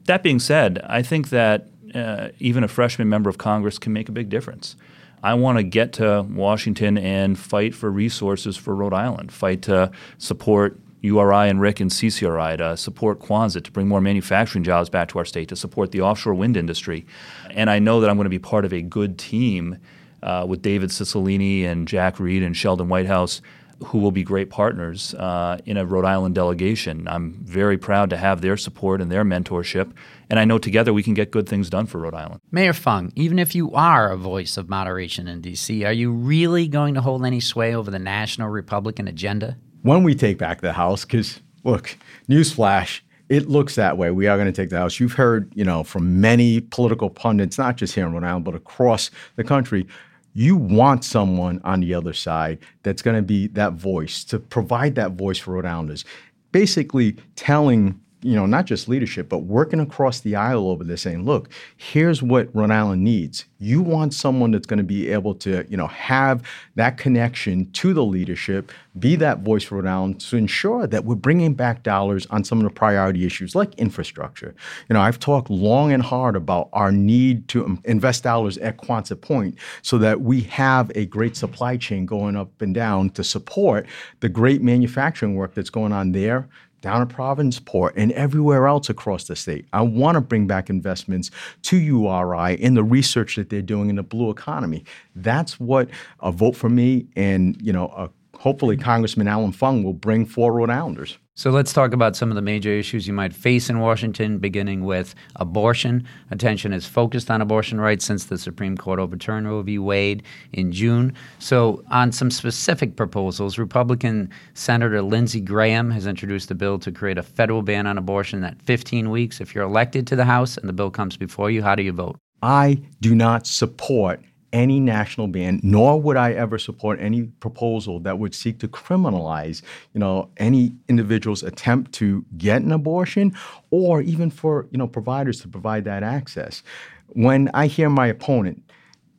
That 0.06 0.23
being 0.23 0.41
said, 0.41 0.85
I 0.88 1.03
think 1.03 1.29
that 1.29 1.69
uh, 1.94 2.29
even 2.38 2.65
a 2.65 2.69
freshman 2.69 3.09
member 3.09 3.31
of 3.31 3.38
Congress 3.38 3.79
can 3.79 3.93
make 3.93 4.09
a 4.09 4.12
big 4.12 4.29
difference. 4.29 4.75
I 5.23 5.35
want 5.35 5.59
to 5.59 5.63
get 5.63 5.93
to 5.95 6.27
Washington 6.29 6.97
and 6.99 7.39
fight 7.39 7.75
for 7.75 7.91
resources 7.91 8.57
for 8.57 8.75
Rhode 8.75 8.95
Island, 8.95 9.33
fight 9.33 9.62
to 9.62 9.91
support 10.19 10.79
URI 11.03 11.49
and 11.49 11.61
RIC 11.61 11.81
and 11.81 11.91
CCRI 11.91 12.59
to 12.59 12.77
support 12.77 13.21
Quonset, 13.21 13.65
to 13.65 13.71
bring 13.71 13.89
more 13.89 14.00
manufacturing 14.00 14.65
jobs 14.65 14.91
back 14.91 15.09
to 15.09 15.19
our 15.19 15.25
state, 15.25 15.49
to 15.49 15.57
support 15.57 15.93
the 15.93 16.00
offshore 16.00 16.35
wind 16.35 16.57
industry. 16.57 17.07
And 17.50 17.71
I 17.71 17.79
know 17.79 18.00
that 18.00 18.11
I'm 18.11 18.17
going 18.17 18.27
to 18.27 18.31
be 18.31 18.39
part 18.39 18.65
of 18.65 18.73
a 18.73 18.83
good 18.83 19.19
team 19.19 19.79
uh, 20.23 20.45
with 20.49 20.62
David 20.62 20.91
Cicilline 20.91 21.65
and 21.65 21.89
Jack 21.89 22.21
Reed 22.21 22.43
and 22.43 22.57
Sheldon 22.57 22.89
Whitehouse 22.89 23.41
who 23.87 23.99
will 23.99 24.12
be 24.12 24.23
great 24.23 24.50
partners 24.50 25.15
uh, 25.15 25.59
in 25.65 25.77
a 25.77 25.87
Rhode 25.87 26.05
Island 26.05 26.35
delegation. 26.35 27.09
I'm 27.09 27.33
very 27.33 27.79
proud 27.79 28.11
to 28.11 28.17
have 28.17 28.43
their 28.43 28.57
support 28.57 29.00
and 29.00 29.11
their 29.11 29.25
mentorship, 29.25 29.93
and 30.31 30.39
I 30.39 30.45
know 30.45 30.59
together 30.59 30.93
we 30.93 31.03
can 31.03 31.15
get 31.15 31.33
good 31.33 31.49
things 31.49 31.69
done 31.69 31.87
for 31.87 31.99
Rhode 31.99 32.15
Island. 32.15 32.41
Mayor 32.53 32.73
Fung, 32.73 33.13
even 33.17 33.39
if 33.39 33.55
you 33.55 33.73
are 33.73 34.13
a 34.13 34.17
voice 34.17 34.57
of 34.57 34.69
moderation 34.69 35.27
in 35.27 35.41
D.C., 35.41 35.85
are 35.85 35.93
you 35.93 36.13
really 36.13 36.69
going 36.69 36.95
to 36.95 37.01
hold 37.01 37.27
any 37.27 37.41
sway 37.41 37.75
over 37.75 37.91
the 37.91 37.99
national 37.99 38.49
Republican 38.49 39.09
agenda? 39.09 39.59
When 39.83 40.05
we 40.05 40.15
take 40.15 40.39
back 40.39 40.61
the 40.61 40.73
House, 40.73 41.05
because 41.05 41.41
look, 41.65 41.97
newsflash, 42.29 43.01
it 43.29 43.49
looks 43.49 43.75
that 43.75 43.99
way. 43.99 44.13
We 44.13 44.29
are 44.29 44.37
going 44.37 44.53
to 44.53 44.63
take 44.63 44.71
the 44.71 44.79
House. 44.79 45.01
You've 45.01 45.15
heard, 45.15 45.53
you 45.55 45.65
know, 45.65 45.83
from 45.83 46.21
many 46.21 46.61
political 46.61 47.11
pundits, 47.11 47.59
not 47.59 47.77
just 47.77 47.95
here 47.95 48.07
in 48.07 48.13
Rhode 48.13 48.25
Island, 48.25 48.45
but 48.45 48.55
across 48.55 49.11
the 49.35 49.45
country, 49.45 49.87
you 50.33 50.57
want 50.57 51.05
someone 51.05 51.61
on 51.65 51.81
the 51.81 51.93
other 51.93 52.13
side 52.13 52.59
that's 52.85 53.03
going 53.03 53.17
to 53.17 53.23
be 53.23 53.49
that 53.49 53.73
voice 53.73 54.23
to 54.25 54.39
provide 54.39 54.95
that 54.95 55.13
voice 55.13 55.39
for 55.39 55.55
Rhode 55.55 55.67
Islanders. 55.67 56.05
Basically, 56.53 57.17
telling 57.35 58.01
you 58.23 58.35
know, 58.35 58.45
not 58.45 58.67
just 58.67 58.89
leadership, 58.89 59.29
but 59.29 59.39
working 59.39 59.81
across 59.81 60.21
the 60.21 60.37
aisle 60.37 60.69
over 60.69 60.85
there 60.85 60.97
saying, 60.97 61.25
look, 61.25 61.49
here's 61.77 62.23
what 62.23 62.55
Rhode 62.55 62.71
Island 62.71 63.03
needs. 63.03 63.47
You 63.59 63.81
want 63.83 64.12
someone 64.12 64.50
that's 64.50 64.67
going 64.67 64.79
to 64.79 64.85
be 64.85 65.09
able 65.11 65.35
to, 65.37 65.65
you 65.69 65.77
know, 65.77 65.87
have 65.87 66.43
that 66.75 66.99
connection 66.99 67.71
to 67.73 67.95
the 67.95 68.05
leadership, 68.05 68.73
be 68.99 69.17
that 69.17 69.41
voice 69.41 69.65
for 69.65 69.77
Rhode 69.77 69.87
Island 69.87 70.21
to 70.23 70.37
ensure 70.37 70.87
that 70.87 71.05
we're 71.05 71.15
bringing 71.15 71.55
back 71.55 71.83
dollars 71.83 72.27
on 72.27 72.45
some 72.45 72.59
of 72.59 72.65
the 72.65 72.71
priority 72.71 73.25
issues 73.25 73.55
like 73.55 73.75
infrastructure. 73.75 74.55
You 74.89 74.95
know, 74.95 75.00
I've 75.00 75.19
talked 75.19 75.49
long 75.49 75.93
and 75.93 76.03
hard 76.03 76.37
about 76.37 76.69
our 76.75 76.93
need 76.93 77.49
to 77.49 77.79
invest 77.85 78.23
dollars 78.23 78.59
at 78.59 78.79
Quonset 78.79 79.23
Point 79.23 79.57
so 79.83 79.97
that 79.99 80.21
we 80.21 80.43
have 80.43 80.91
a 80.95 81.07
great 81.07 81.37
supply 81.37 81.79
chain 81.79 82.05
going 82.05 82.37
up 82.37 82.61
and 82.61 82.75
down 82.75 83.11
to 83.11 83.25
support 83.25 83.87
the 84.21 84.29
great 84.29 84.62
manufacturing 84.62 85.37
work 85.37 85.55
that's 85.55 85.71
going 85.71 85.93
on 85.93 86.12
there 86.12 86.49
down 86.81 87.03
at 87.03 87.09
Provinceport 87.09 87.93
and 87.97 88.13
everywhere 88.13 88.67
else 88.67 88.89
across 88.89 89.25
the 89.25 89.37
state. 89.37 89.67
I 89.73 89.83
want 89.83 90.17
to 90.17 90.21
bring 90.21 90.47
back 90.47 90.71
investments 90.71 91.31
to 91.63 91.77
URI 91.77 92.55
in 92.55 92.75
the 92.75 92.85
research 92.85 93.37
that 93.37 93.51
they're 93.51 93.63
doing 93.63 93.91
in 93.91 93.97
the 93.97 94.03
blue 94.03 94.31
economy. 94.31 94.85
That's 95.15 95.61
what 95.61 95.89
a 96.21 96.33
vote 96.33 96.57
for 96.57 96.69
me 96.69 97.07
and 97.17 97.61
you 97.61 97.73
know 97.73 97.89
a 97.89 98.11
hopefully 98.39 98.77
Congressman 98.77 99.29
Allan 99.29 99.53
Fung 99.53 99.83
will 99.85 99.93
bring 99.93 100.25
for 100.25 100.53
Rhode 100.53 100.71
Islanders. 100.71 101.19
So 101.40 101.50
let's 101.50 101.73
talk 101.73 101.94
about 101.94 102.16
some 102.16 102.30
of 102.30 102.35
the 102.35 102.42
major 102.42 102.68
issues 102.68 103.06
you 103.06 103.14
might 103.14 103.32
face 103.32 103.70
in 103.70 103.78
Washington, 103.78 104.37
beginning 104.37 104.85
with 104.85 105.14
abortion. 105.37 106.06
Attention 106.30 106.75
is 106.75 106.85
focused 106.85 107.30
on 107.30 107.40
abortion 107.40 107.80
rights 107.80 108.04
since 108.04 108.26
the 108.26 108.37
Supreme 108.37 108.76
Court 108.76 109.00
overturned 109.00 109.49
Roe 109.49 109.62
v. 109.62 109.78
Wade 109.78 110.23
in 110.52 110.70
June. 110.70 111.14
So, 111.38 111.82
on 111.90 112.12
some 112.12 112.30
specific 112.30 112.94
proposals, 112.94 113.56
Republican 113.56 114.28
Senator 114.52 115.00
Lindsey 115.00 115.40
Graham 115.40 115.90
has 115.92 116.06
introduced 116.06 116.50
a 116.50 116.54
bill 116.54 116.78
to 116.78 116.92
create 116.92 117.16
a 117.16 117.23
federal 117.23 117.62
ban 117.62 117.87
on 117.87 117.97
abortion 117.97 118.44
at 118.44 118.61
15 118.61 119.09
weeks. 119.09 119.40
If 119.40 119.54
you're 119.54 119.64
elected 119.64 120.06
to 120.09 120.16
the 120.16 120.26
House 120.26 120.59
and 120.59 120.68
the 120.68 120.75
bill 120.75 120.90
comes 120.90 121.16
before 121.16 121.50
you, 121.50 121.62
how 121.62 121.75
do 121.75 121.82
you 121.82 121.92
vote? 121.92 122.18
I 122.42 122.82
do 123.00 123.14
not 123.14 123.47
support 123.47 124.20
any 124.52 124.80
national 124.80 125.28
ban, 125.28 125.61
nor 125.62 126.00
would 126.00 126.16
I 126.16 126.33
ever 126.33 126.59
support 126.59 126.99
any 127.00 127.25
proposal 127.25 128.00
that 128.00 128.19
would 128.19 128.35
seek 128.35 128.59
to 128.61 128.69
criminalize, 128.69 129.62
you 129.92 130.00
know, 130.00 130.30
any 130.38 130.73
individual's 130.88 131.42
attempt 131.42 131.92
to 131.95 132.25
get 132.37 132.62
an 132.62 132.73
abortion 132.73 133.33
or 133.71 134.02
even 134.02 134.30
for, 134.30 134.66
you 134.71 134.78
know, 134.78 134.88
providers 134.88 135.40
to 135.42 135.49
provide 135.49 135.85
that 135.85 136.02
access. 136.02 136.62
When 137.09 137.50
I 137.54 137.66
hear 137.66 137.88
my 137.88 138.07
opponent 138.09 138.62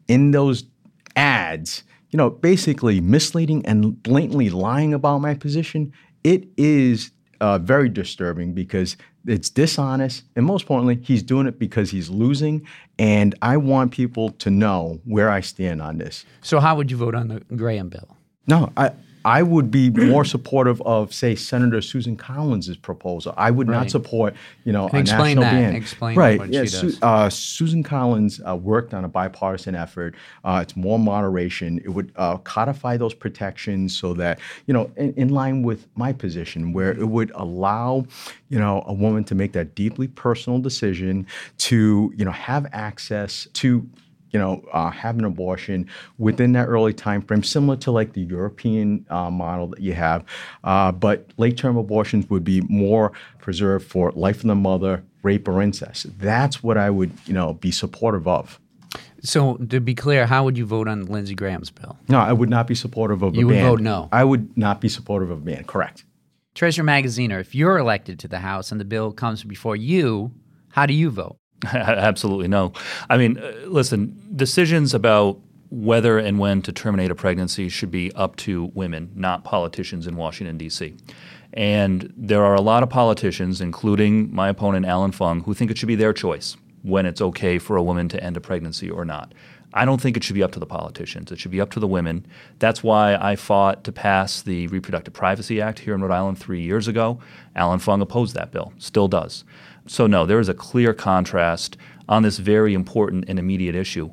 in 0.08 0.32
those 0.32 0.66
ads, 1.16 1.84
you 2.10 2.18
know, 2.18 2.30
basically 2.30 3.00
misleading 3.00 3.66
and 3.66 4.02
blatantly 4.04 4.50
lying 4.50 4.94
about 4.94 5.20
my 5.20 5.34
position, 5.34 5.94
it 6.24 6.46
is 6.58 7.12
uh, 7.40 7.58
very 7.58 7.90
disturbing 7.90 8.54
because 8.54 8.98
it's 9.26 9.50
dishonest. 9.50 10.24
And 10.36 10.46
most 10.46 10.64
importantly, 10.64 11.00
he's 11.04 11.24
doing 11.24 11.48
it 11.48 11.60
because 11.60 11.92
he's 11.92 12.10
losing. 12.10 12.66
And 13.00 13.36
I 13.42 13.58
want 13.58 13.92
people 13.92 14.32
to 14.32 14.50
know 14.50 15.00
where 15.06 15.30
I 15.30 15.42
stand 15.42 15.82
on 15.82 15.98
this. 15.98 16.26
So, 16.42 16.60
how 16.60 16.76
would 16.76 16.92
you 16.92 16.98
vote 16.98 17.16
on 17.16 17.28
the 17.28 17.40
Graham 17.56 17.90
bill? 17.90 18.18
No, 18.48 18.72
I, 18.78 18.92
I 19.26 19.44
would 19.44 19.72
be 19.72 19.90
more 19.90 20.26
supportive 20.26 20.82
of, 20.82 21.14
say, 21.14 21.36
Senator 21.36 21.82
Susan 21.82 22.16
Collins' 22.16 22.76
proposal. 22.78 23.34
I 23.38 23.52
would 23.52 23.68
right. 23.68 23.78
not 23.78 23.92
support, 23.92 24.36
you 24.64 24.74
know, 24.74 24.88
and 24.88 24.96
a 24.96 25.00
explain 25.00 25.40
national 25.40 25.44
that. 25.44 25.52
ban. 25.52 25.76
Explain 25.76 26.18
right. 26.18 26.40
what 26.40 26.50
yeah, 26.50 26.66
she 26.66 26.72
does. 26.72 26.98
Su- 26.98 27.00
uh, 27.02 27.30
Susan 27.30 27.84
Collins 27.84 28.42
uh, 28.48 28.56
worked 28.56 28.94
on 28.94 29.06
a 29.06 29.08
bipartisan 29.08 29.76
effort. 29.76 30.16
Uh, 30.44 30.60
it's 30.62 30.76
more 30.76 31.00
moderation. 31.00 31.80
It 31.80 31.90
would 31.90 32.12
uh, 32.16 32.38
codify 32.38 32.98
those 32.98 33.14
protections 33.14 33.98
so 33.98 34.14
that, 34.16 34.40
you 34.66 34.74
know, 34.74 34.92
in, 34.98 35.14
in 35.14 35.30
line 35.30 35.64
with 35.64 35.88
my 35.96 36.14
position, 36.14 36.74
where 36.74 36.92
it 36.92 37.08
would 37.08 37.32
allow, 37.36 38.06
you 38.50 38.60
know, 38.60 38.84
a 38.88 38.94
woman 38.94 39.24
to 39.26 39.36
make 39.36 39.54
that 39.54 39.76
deeply 39.76 40.08
personal 40.08 40.60
decision 40.60 41.28
to, 41.60 42.14
you 42.16 42.26
know, 42.26 42.32
have 42.32 42.68
access 42.72 43.48
to 43.54 43.88
you 44.32 44.40
know, 44.40 44.64
uh, 44.72 44.90
have 44.90 45.18
an 45.18 45.26
abortion 45.26 45.88
within 46.18 46.54
that 46.54 46.68
early 46.68 46.94
time 46.94 47.22
frame, 47.22 47.44
similar 47.44 47.76
to 47.78 47.92
like 47.92 48.14
the 48.14 48.22
European 48.22 49.06
uh, 49.10 49.30
model 49.30 49.68
that 49.68 49.80
you 49.80 49.94
have. 49.94 50.24
Uh, 50.64 50.92
but 50.92 51.28
late-term 51.38 51.78
abortions 51.78 52.30
would 52.30 52.44
be 52.44 52.62
more 52.62 53.12
preserved 53.40 53.88
for 53.88 54.12
life 54.12 54.38
of 54.38 54.48
the 54.48 54.56
mother, 54.56 55.04
rape, 55.24 55.48
or 55.48 55.62
incest. 55.62 56.08
That's 56.20 56.64
what 56.64 56.78
I 56.78 56.90
would, 56.90 57.12
you 57.26 57.34
know, 57.34 57.54
be 57.54 57.72
supportive 57.72 58.28
of. 58.28 58.60
So, 59.24 59.58
to 59.58 59.80
be 59.80 59.94
clear, 59.94 60.26
how 60.26 60.44
would 60.46 60.58
you 60.58 60.66
vote 60.66 60.88
on 60.88 61.06
Lindsey 61.06 61.36
Graham's 61.36 61.70
bill? 61.70 61.96
No, 62.10 62.20
I 62.20 62.34
would 62.34 62.50
not 62.50 62.66
be 62.68 62.74
supportive 62.74 63.22
of 63.22 63.36
you 63.36 63.48
a 63.48 63.50
ban. 63.50 63.58
You 63.58 63.64
would 63.64 63.70
vote 63.70 63.82
no. 63.82 64.10
I 64.12 64.24
would 64.24 64.58
not 64.58 64.82
be 64.82 64.90
supportive 64.90 65.30
of 65.30 65.40
a 65.40 65.42
ban. 65.42 65.64
Correct. 65.66 66.06
Treasurer 66.56 66.84
Magaziner, 66.84 67.40
if 67.40 67.56
you're 67.56 67.78
elected 67.78 68.20
to 68.20 68.28
the 68.28 68.40
House 68.40 68.72
and 68.72 68.82
the 68.82 68.86
bill 68.86 69.12
comes 69.12 69.44
before 69.44 69.76
you, 69.76 70.32
how 70.70 70.86
do 70.86 70.94
you 70.94 71.10
vote? 71.10 71.38
Absolutely 71.74 72.48
no. 72.48 72.74
I 73.10 73.18
mean, 73.18 73.38
uh, 73.38 73.54
listen, 73.66 74.20
decisions 74.36 74.94
about 74.94 75.40
whether 75.70 76.18
and 76.18 76.38
when 76.38 76.62
to 76.64 76.72
terminate 76.72 77.12
a 77.12 77.16
pregnancy 77.16 77.70
should 77.70 77.92
be 77.92 78.12
up 78.14 78.36
to 78.36 78.66
women, 78.74 79.10
not 79.16 79.44
politicians 79.44 80.06
in 80.06 80.18
Washington, 80.18 80.58
D.C. 80.58 80.96
And 81.54 82.14
there 82.18 82.44
are 82.44 82.56
a 82.56 82.62
lot 82.62 82.84
of 82.84 82.90
politicians, 82.90 83.62
including 83.62 84.34
my 84.34 84.50
opponent, 84.50 84.86
Allan 84.86 85.12
Fung, 85.12 85.42
who 85.44 85.54
think 85.54 85.72
it 85.72 85.78
should 85.78 85.88
be 85.88 85.96
their 85.96 86.14
choice 86.14 86.58
when 86.84 87.06
it's 87.06 87.22
okay 87.22 87.58
for 87.58 87.78
a 87.78 87.84
woman 87.84 88.10
to 88.10 88.22
end 88.24 88.38
a 88.38 88.42
pregnancy 88.42 88.90
or 88.90 89.06
not. 89.06 89.34
I 89.74 89.86
don't 89.86 90.02
think 90.02 90.18
it 90.18 90.24
should 90.24 90.34
be 90.34 90.44
up 90.44 90.52
to 90.54 90.60
the 90.60 90.66
politicians. 90.66 91.32
It 91.32 91.40
should 91.40 91.52
be 91.52 91.62
up 91.62 91.72
to 91.72 91.80
the 91.80 91.88
women. 91.88 92.26
That's 92.60 92.84
why 92.84 93.16
I 93.16 93.36
fought 93.36 93.84
to 93.86 93.92
pass 93.92 94.42
the 94.42 94.68
Reproductive 94.68 95.14
Privacy 95.14 95.62
Act 95.62 95.80
here 95.80 95.96
in 95.96 96.02
Rhode 96.02 96.14
Island 96.14 96.38
three 96.38 96.62
years 96.62 96.88
ago. 96.88 97.20
Allan 97.56 97.80
Fung 97.80 98.02
opposed 98.02 98.36
that 98.36 98.52
bill, 98.52 98.74
still 98.78 99.08
does. 99.08 99.44
So, 99.88 100.08
no, 100.08 100.26
there 100.26 100.40
is 100.40 100.50
a 100.50 100.54
clear 100.54 100.94
contrast 100.94 101.78
on 102.08 102.24
this 102.24 102.38
very 102.38 102.74
important 102.74 103.26
and 103.28 103.40
immediate 103.40 103.74
issue. 103.74 104.12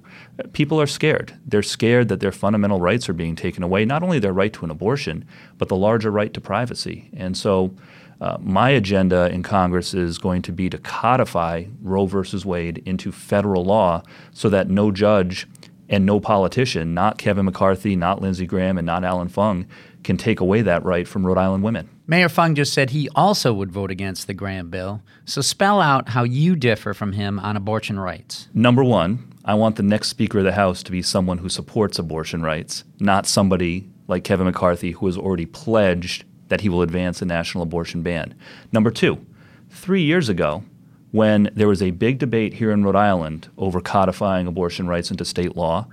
People 0.52 0.80
are 0.80 0.86
scared. 0.86 1.36
They're 1.44 1.62
scared 1.62 2.08
that 2.08 2.20
their 2.20 2.32
fundamental 2.32 2.80
rights 2.80 3.08
are 3.08 3.14
being 3.14 3.34
taken 3.34 3.62
away, 3.62 3.84
not 3.84 4.02
only 4.02 4.18
their 4.18 4.32
right 4.32 4.52
to 4.52 4.64
an 4.64 4.70
abortion, 4.70 5.26
but 5.58 5.68
the 5.68 5.76
larger 5.76 6.10
right 6.10 6.32
to 6.32 6.40
privacy. 6.40 7.10
And 7.12 7.36
so, 7.36 7.74
uh, 8.20 8.36
my 8.40 8.70
agenda 8.70 9.30
in 9.30 9.42
Congress 9.42 9.94
is 9.94 10.18
going 10.18 10.42
to 10.42 10.52
be 10.52 10.68
to 10.68 10.78
codify 10.78 11.64
Roe 11.80 12.06
versus 12.06 12.44
Wade 12.44 12.82
into 12.84 13.12
federal 13.12 13.64
law 13.64 14.02
so 14.32 14.48
that 14.48 14.68
no 14.68 14.90
judge 14.90 15.46
and 15.88 16.04
no 16.04 16.20
politician, 16.20 16.94
not 16.94 17.18
Kevin 17.18 17.46
McCarthy, 17.46 17.96
not 17.96 18.20
Lindsey 18.20 18.46
Graham, 18.46 18.76
and 18.76 18.86
not 18.86 19.04
Allan 19.04 19.28
Fung, 19.28 19.66
can 20.04 20.16
take 20.16 20.40
away 20.40 20.62
that 20.62 20.84
right 20.84 21.08
from 21.08 21.26
Rhode 21.26 21.38
Island 21.38 21.64
women. 21.64 21.88
Mayor 22.06 22.28
Fung 22.28 22.54
just 22.54 22.72
said 22.72 22.90
he 22.90 23.08
also 23.14 23.52
would 23.52 23.72
vote 23.72 23.90
against 23.90 24.26
the 24.26 24.34
Graham 24.34 24.70
bill. 24.70 25.02
So 25.24 25.40
spell 25.40 25.80
out 25.80 26.10
how 26.10 26.24
you 26.24 26.56
differ 26.56 26.94
from 26.94 27.12
him 27.12 27.38
on 27.38 27.56
abortion 27.56 27.98
rights. 27.98 28.48
Number 28.54 28.84
one, 28.84 29.32
I 29.44 29.54
want 29.54 29.76
the 29.76 29.82
next 29.82 30.08
Speaker 30.08 30.38
of 30.38 30.44
the 30.44 30.52
House 30.52 30.82
to 30.82 30.92
be 30.92 31.02
someone 31.02 31.38
who 31.38 31.48
supports 31.48 31.98
abortion 31.98 32.42
rights, 32.42 32.84
not 33.00 33.26
somebody 33.26 33.88
like 34.06 34.24
Kevin 34.24 34.46
McCarthy 34.46 34.92
who 34.92 35.06
has 35.06 35.18
already 35.18 35.46
pledged 35.46 36.24
that 36.48 36.60
he 36.62 36.68
will 36.68 36.82
advance 36.82 37.22
a 37.22 37.26
national 37.26 37.62
abortion 37.62 38.02
ban. 38.02 38.34
Number 38.72 38.90
two, 38.90 39.24
three 39.70 40.02
years 40.02 40.28
ago, 40.28 40.64
when 41.10 41.50
there 41.54 41.68
was 41.68 41.82
a 41.82 41.90
big 41.90 42.18
debate 42.18 42.54
here 42.54 42.70
in 42.70 42.84
Rhode 42.84 42.96
Island 42.96 43.48
over 43.56 43.80
codifying 43.80 44.46
abortion 44.46 44.86
rights 44.86 45.10
into 45.10 45.24
state 45.24 45.56
law, 45.56 45.86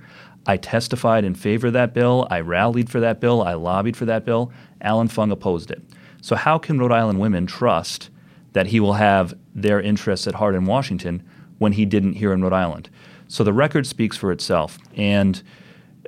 I 0.46 0.56
testified 0.56 1.24
in 1.24 1.34
favor 1.34 1.68
of 1.68 1.72
that 1.72 1.94
bill. 1.94 2.26
I 2.30 2.40
rallied 2.40 2.90
for 2.90 3.00
that 3.00 3.20
bill. 3.20 3.42
I 3.42 3.54
lobbied 3.54 3.96
for 3.96 4.04
that 4.04 4.24
bill. 4.24 4.52
Allan 4.80 5.08
Fung 5.08 5.30
opposed 5.32 5.70
it. 5.70 5.82
So, 6.20 6.36
how 6.36 6.58
can 6.58 6.78
Rhode 6.78 6.92
Island 6.92 7.20
women 7.20 7.46
trust 7.46 8.10
that 8.52 8.68
he 8.68 8.80
will 8.80 8.94
have 8.94 9.34
their 9.54 9.80
interests 9.80 10.26
at 10.26 10.34
heart 10.34 10.54
in 10.54 10.66
Washington 10.66 11.22
when 11.58 11.72
he 11.72 11.84
didn't 11.84 12.14
here 12.14 12.32
in 12.32 12.42
Rhode 12.42 12.52
Island? 12.52 12.90
So, 13.28 13.42
the 13.42 13.52
record 13.52 13.86
speaks 13.86 14.16
for 14.16 14.30
itself. 14.30 14.78
And, 14.96 15.42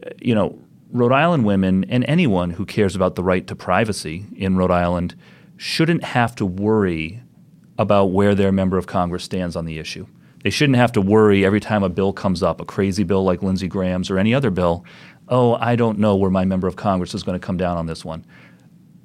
uh, 0.05 0.11
you 0.21 0.35
know, 0.35 0.59
Rhode 0.91 1.13
Island 1.13 1.45
women 1.45 1.85
and 1.85 2.05
anyone 2.09 2.51
who 2.51 2.65
cares 2.65 2.97
about 2.97 3.15
the 3.15 3.23
right 3.23 3.47
to 3.47 3.55
privacy 3.55 4.25
in 4.35 4.57
Rhode 4.57 4.71
Island 4.71 5.15
shouldn't 5.59 6.03
have 6.03 6.35
to 6.37 6.47
worry 6.47 7.21
about 7.79 8.07
where 8.07 8.35
their 8.35 8.53
member 8.53 8.79
of 8.79 8.87
Congress 8.87 9.23
stands 9.23 9.55
on 9.55 9.67
the 9.67 9.79
issue. 9.79 10.07
They 10.43 10.51
shouldn't 10.51 10.79
have 10.79 10.93
to 10.93 11.03
worry 11.03 11.45
every 11.45 11.61
time 11.61 11.83
a 11.83 11.91
bill 11.91 12.15
comes 12.15 12.43
up, 12.43 12.61
a 12.61 12.65
crazy 12.65 13.05
bill 13.05 13.23
like 13.23 13.43
Lindsey 13.43 13.69
Graham's 13.69 14.09
or 14.09 14.19
any 14.19 14.33
other 14.33 14.51
bill. 14.51 14.85
Oh, 15.29 15.55
I 15.61 15.77
don't 15.77 15.99
know 15.99 16.17
where 16.17 16.31
my 16.31 16.47
member 16.47 16.67
of 16.67 16.77
Congress 16.77 17.13
is 17.13 17.23
going 17.23 17.39
to 17.39 17.47
come 17.47 17.59
down 17.59 17.77
on 17.77 17.87
this 17.87 18.03
one. 18.03 18.25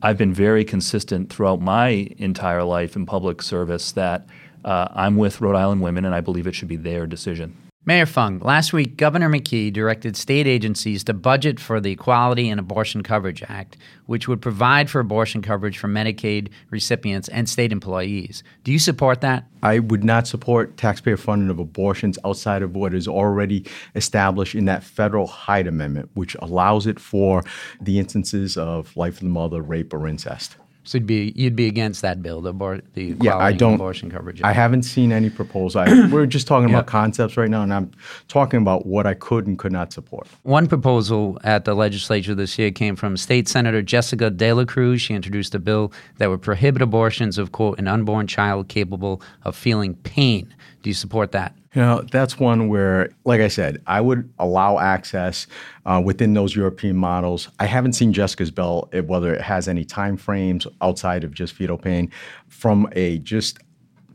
I've 0.01 0.17
been 0.17 0.33
very 0.33 0.63
consistent 0.63 1.29
throughout 1.31 1.59
my 1.59 2.07
entire 2.17 2.63
life 2.63 2.95
in 2.95 3.05
public 3.05 3.41
service 3.41 3.91
that 3.93 4.25
uh, 4.63 4.87
I'm 4.91 5.17
with 5.17 5.41
Rhode 5.41 5.55
Island 5.55 5.81
women 5.81 6.05
and 6.05 6.15
I 6.15 6.21
believe 6.21 6.47
it 6.47 6.55
should 6.55 6.67
be 6.69 6.77
their 6.77 7.07
decision. 7.07 7.57
Mayor 7.85 8.05
Fung, 8.05 8.39
last 8.39 8.71
week 8.71 8.95
Governor 8.95 9.29
McKee 9.29 9.73
directed 9.73 10.15
state 10.15 10.47
agencies 10.47 11.03
to 11.03 11.13
budget 11.13 11.59
for 11.59 11.81
the 11.81 11.91
Equality 11.91 12.49
and 12.49 12.57
Abortion 12.57 13.03
Coverage 13.03 13.43
Act, 13.49 13.75
which 14.05 14.25
would 14.25 14.41
provide 14.41 14.89
for 14.89 15.01
abortion 15.01 15.41
coverage 15.41 15.77
for 15.77 15.89
Medicaid 15.89 16.47
recipients 16.69 17.27
and 17.27 17.49
state 17.49 17.73
employees. 17.73 18.41
Do 18.63 18.71
you 18.71 18.79
support 18.79 19.19
that? 19.19 19.47
I 19.63 19.79
would 19.79 20.05
not 20.05 20.27
support 20.27 20.77
taxpayer 20.77 21.17
funding 21.17 21.49
of 21.49 21.59
abortions 21.59 22.17
outside 22.23 22.61
of 22.61 22.73
what 22.73 22.93
is 22.93 23.05
already 23.05 23.65
established 23.95 24.55
in 24.55 24.63
that 24.63 24.85
federal 24.85 25.27
Hyde 25.27 25.67
Amendment, 25.67 26.09
which 26.13 26.37
allows 26.39 26.87
it 26.87 27.01
for 27.01 27.43
the 27.81 27.99
instances 27.99 28.55
of 28.55 28.95
life 28.95 29.15
of 29.15 29.19
the 29.19 29.25
mother, 29.25 29.61
rape, 29.61 29.93
or 29.93 30.07
incest. 30.07 30.55
So 30.85 30.97
you'd 30.97 31.07
be 31.07 31.31
you'd 31.35 31.55
be 31.55 31.67
against 31.67 32.01
that 32.01 32.21
bill, 32.21 32.41
the, 32.41 32.53
abor- 32.53 32.81
the 32.93 33.15
yeah, 33.21 33.37
I 33.37 33.53
don't, 33.53 33.75
abortion 33.75 34.11
coverage. 34.11 34.41
I 34.41 34.51
haven't 34.51 34.83
seen 34.83 35.11
any 35.13 35.29
proposal. 35.29 35.81
I, 35.81 36.07
we're 36.11 36.25
just 36.25 36.45
talking 36.45 36.69
about 36.69 36.87
concepts 36.87 37.37
right 37.37 37.49
now, 37.49 37.63
and 37.63 37.73
I'm 37.73 37.91
talking 38.27 38.61
about 38.61 38.85
what 38.85 39.07
I 39.07 39.13
could 39.13 39.47
and 39.47 39.57
could 39.57 39.71
not 39.71 39.93
support. 39.93 40.27
One 40.43 40.67
proposal 40.67 41.39
at 41.43 41.63
the 41.63 41.73
legislature 41.73 42.35
this 42.35 42.59
year 42.59 42.69
came 42.71 42.97
from 42.97 43.15
State 43.15 43.47
Senator 43.47 43.81
Jessica 43.81 44.29
De 44.29 44.51
La 44.51 44.65
Cruz. 44.65 45.01
She 45.01 45.13
introduced 45.13 45.55
a 45.55 45.59
bill 45.59 45.93
that 46.17 46.29
would 46.29 46.41
prohibit 46.41 46.81
abortions 46.81 47.37
of 47.37 47.53
quote 47.53 47.79
an 47.79 47.87
unborn 47.87 48.27
child 48.27 48.67
capable 48.67 49.21
of 49.43 49.55
feeling 49.55 49.95
pain 49.95 50.53
Do 50.83 50.89
you 50.89 50.93
support 50.93 51.31
that? 51.31 51.55
You 51.73 51.81
know, 51.81 52.01
that's 52.11 52.37
one 52.37 52.67
where, 52.67 53.09
like 53.23 53.39
I 53.39 53.47
said, 53.47 53.81
I 53.87 54.01
would 54.01 54.29
allow 54.37 54.79
access 54.79 55.47
uh, 55.85 56.01
within 56.03 56.33
those 56.33 56.55
European 56.55 56.97
models. 56.97 57.47
I 57.59 57.65
haven't 57.65 57.93
seen 57.93 58.11
Jessica's 58.11 58.51
bill, 58.51 58.89
eh, 58.91 58.99
whether 58.99 59.33
it 59.33 59.41
has 59.41 59.69
any 59.69 59.85
time 59.85 60.17
frames 60.17 60.67
outside 60.81 61.23
of 61.23 61.33
just 61.33 61.53
fetal 61.53 61.77
pain. 61.77 62.11
From 62.47 62.87
a 62.91 63.17
just 63.19 63.59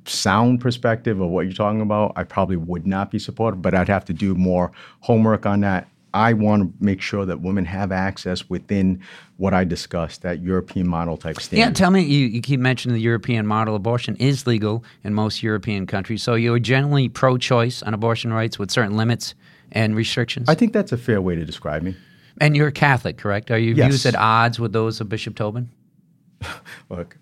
sound 0.05 0.61
perspective 0.61 1.21
of 1.21 1.31
what 1.31 1.47
you're 1.47 1.55
talking 1.55 1.81
about, 1.81 2.13
I 2.17 2.25
probably 2.25 2.57
would 2.57 2.87
not 2.87 3.11
be 3.11 3.19
supportive, 3.19 3.63
but 3.63 3.75
I'd 3.75 3.89
have 3.89 4.05
to 4.05 4.13
do 4.13 4.35
more 4.35 4.71
homework 5.01 5.47
on 5.47 5.61
that. 5.63 5.89
I 6.15 6.33
want 6.33 6.63
to 6.63 6.85
make 6.85 7.01
sure 7.01 7.27
that 7.27 7.41
women 7.41 7.65
have 7.67 7.93
access 7.93 8.49
within 8.49 9.01
what 9.37 9.55
I 9.55 9.65
discussed, 9.65 10.23
that 10.23 10.43
European 10.43 10.89
model 10.89 11.17
type 11.17 11.41
standard. 11.41 11.67
Yeah, 11.67 11.73
tell 11.73 11.91
me, 11.91 12.03
you, 12.03 12.27
you 12.27 12.41
keep 12.41 12.61
mentioning 12.61 12.95
the 12.95 13.03
European 13.03 13.47
model. 13.47 13.75
Abortion 13.77 14.17
is 14.17 14.47
legal 14.47 14.85
in 15.05 15.15
most 15.15 15.43
European 15.43 15.87
countries. 15.87 16.23
So 16.23 16.35
you're 16.35 16.59
generally 16.59 17.09
pro 17.09 17.37
choice 17.39 17.83
on 17.83 17.95
abortion 17.95 18.33
rights 18.33 18.59
with 18.59 18.71
certain 18.71 18.97
limits 18.97 19.35
and 19.73 19.95
restrictions? 19.95 20.49
I 20.49 20.55
think 20.55 20.73
that's 20.73 20.93
a 20.93 20.97
fair 20.99 21.21
way 21.21 21.35
to 21.35 21.45
describe 21.45 21.83
me. 21.83 21.97
And 22.41 22.57
you're 22.57 22.71
Catholic, 22.71 23.19
correct? 23.19 23.51
Are 23.51 23.59
your 23.59 23.75
Yes. 23.75 23.89
views 23.89 24.07
at 24.07 24.15
odds 24.15 24.59
with 24.59 24.73
those 24.73 25.01
of 25.01 25.09
Bishop 25.09 25.35
Tobin? 25.35 25.69
Look, 26.89 27.17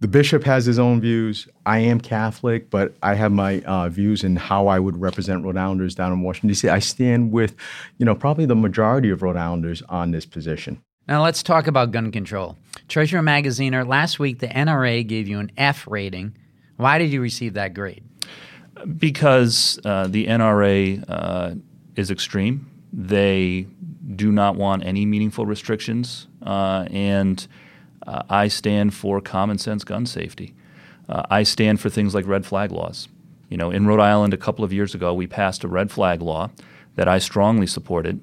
the 0.00 0.08
bishop 0.08 0.44
has 0.44 0.64
his 0.66 0.78
own 0.78 1.00
views. 1.00 1.48
I 1.66 1.78
am 1.78 2.00
Catholic, 2.00 2.70
but 2.70 2.94
I 3.02 3.14
have 3.14 3.32
my 3.32 3.60
uh, 3.62 3.88
views 3.88 4.24
in 4.24 4.36
how 4.36 4.66
I 4.66 4.78
would 4.78 5.00
represent 5.00 5.44
Rhode 5.44 5.56
Islanders 5.56 5.94
down 5.94 6.12
in 6.12 6.22
Washington 6.22 6.48
D.C. 6.48 6.68
I 6.68 6.78
stand 6.78 7.32
with, 7.32 7.54
you 7.98 8.06
know, 8.06 8.14
probably 8.14 8.46
the 8.46 8.56
majority 8.56 9.10
of 9.10 9.22
Rhode 9.22 9.36
Islanders 9.36 9.82
on 9.88 10.10
this 10.10 10.26
position. 10.26 10.82
Now 11.06 11.22
let's 11.22 11.42
talk 11.42 11.66
about 11.66 11.90
gun 11.90 12.12
control. 12.12 12.56
Treasurer 12.86 13.22
Magaziner, 13.22 13.86
last 13.86 14.18
week 14.18 14.40
the 14.40 14.48
NRA 14.48 15.06
gave 15.06 15.26
you 15.26 15.38
an 15.38 15.50
F 15.56 15.86
rating. 15.88 16.36
Why 16.76 16.98
did 16.98 17.10
you 17.10 17.20
receive 17.20 17.54
that 17.54 17.74
grade? 17.74 18.04
because 18.96 19.78
uh, 19.84 20.06
the 20.08 20.26
NRA 20.26 21.04
uh, 21.08 21.54
is 21.96 22.10
extreme. 22.10 22.70
They 22.92 23.66
do 24.14 24.32
not 24.32 24.56
want 24.56 24.84
any 24.84 25.04
meaningful 25.06 25.46
restrictions, 25.46 26.28
uh, 26.42 26.86
and 26.90 27.46
uh, 28.08 28.22
I 28.30 28.48
stand 28.48 28.94
for 28.94 29.20
common 29.20 29.58
sense 29.58 29.84
gun 29.84 30.06
safety. 30.06 30.54
Uh, 31.08 31.24
I 31.30 31.42
stand 31.42 31.78
for 31.78 31.90
things 31.90 32.14
like 32.14 32.26
red 32.26 32.46
flag 32.46 32.72
laws. 32.72 33.06
You 33.50 33.58
know, 33.58 33.70
in 33.70 33.86
Rhode 33.86 34.00
Island 34.00 34.32
a 34.32 34.38
couple 34.38 34.64
of 34.64 34.72
years 34.72 34.94
ago, 34.94 35.12
we 35.12 35.26
passed 35.26 35.62
a 35.62 35.68
red 35.68 35.90
flag 35.90 36.22
law 36.22 36.50
that 36.96 37.06
I 37.06 37.18
strongly 37.18 37.66
supported. 37.66 38.20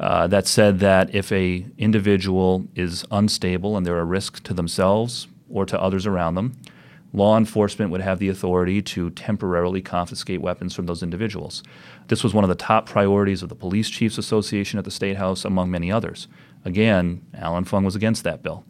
Uh, 0.00 0.26
that 0.26 0.48
said 0.48 0.80
that 0.80 1.14
if 1.14 1.30
a 1.30 1.66
individual 1.78 2.66
is 2.74 3.04
unstable 3.10 3.76
and 3.76 3.86
they're 3.86 4.00
a 4.00 4.04
risk 4.04 4.42
to 4.44 4.54
themselves 4.54 5.28
or 5.48 5.64
to 5.66 5.80
others 5.80 6.06
around 6.06 6.34
them, 6.34 6.56
law 7.12 7.36
enforcement 7.36 7.90
would 7.90 8.00
have 8.00 8.18
the 8.18 8.28
authority 8.28 8.82
to 8.82 9.10
temporarily 9.10 9.82
confiscate 9.82 10.40
weapons 10.40 10.74
from 10.74 10.86
those 10.86 11.02
individuals. 11.02 11.62
This 12.08 12.24
was 12.24 12.34
one 12.34 12.44
of 12.44 12.48
the 12.48 12.54
top 12.54 12.86
priorities 12.86 13.42
of 13.42 13.48
the 13.48 13.54
Police 13.54 13.90
Chiefs 13.90 14.18
Association 14.18 14.78
at 14.78 14.84
the 14.84 14.90
State 14.90 15.18
House, 15.18 15.44
among 15.44 15.70
many 15.70 15.92
others. 15.92 16.26
Again, 16.64 17.22
Allan 17.34 17.64
Fung 17.64 17.84
was 17.84 17.96
against 17.96 18.24
that 18.24 18.42
bill. 18.42 18.64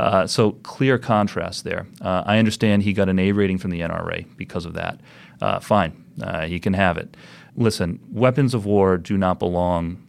Uh, 0.00 0.26
so 0.26 0.52
clear 0.62 0.96
contrast 0.96 1.64
there. 1.64 1.86
Uh, 2.00 2.22
I 2.24 2.38
understand 2.38 2.82
he 2.82 2.94
got 2.94 3.10
an 3.10 3.18
A 3.18 3.32
rating 3.32 3.58
from 3.58 3.70
the 3.70 3.80
NRA 3.80 4.24
because 4.38 4.64
of 4.64 4.72
that. 4.72 4.98
Uh, 5.42 5.60
fine, 5.60 6.02
uh, 6.22 6.46
he 6.46 6.58
can 6.58 6.72
have 6.72 6.96
it. 6.96 7.18
Listen, 7.54 8.00
weapons 8.10 8.54
of 8.54 8.64
war 8.64 8.96
do 8.96 9.18
not 9.18 9.38
belong 9.38 10.02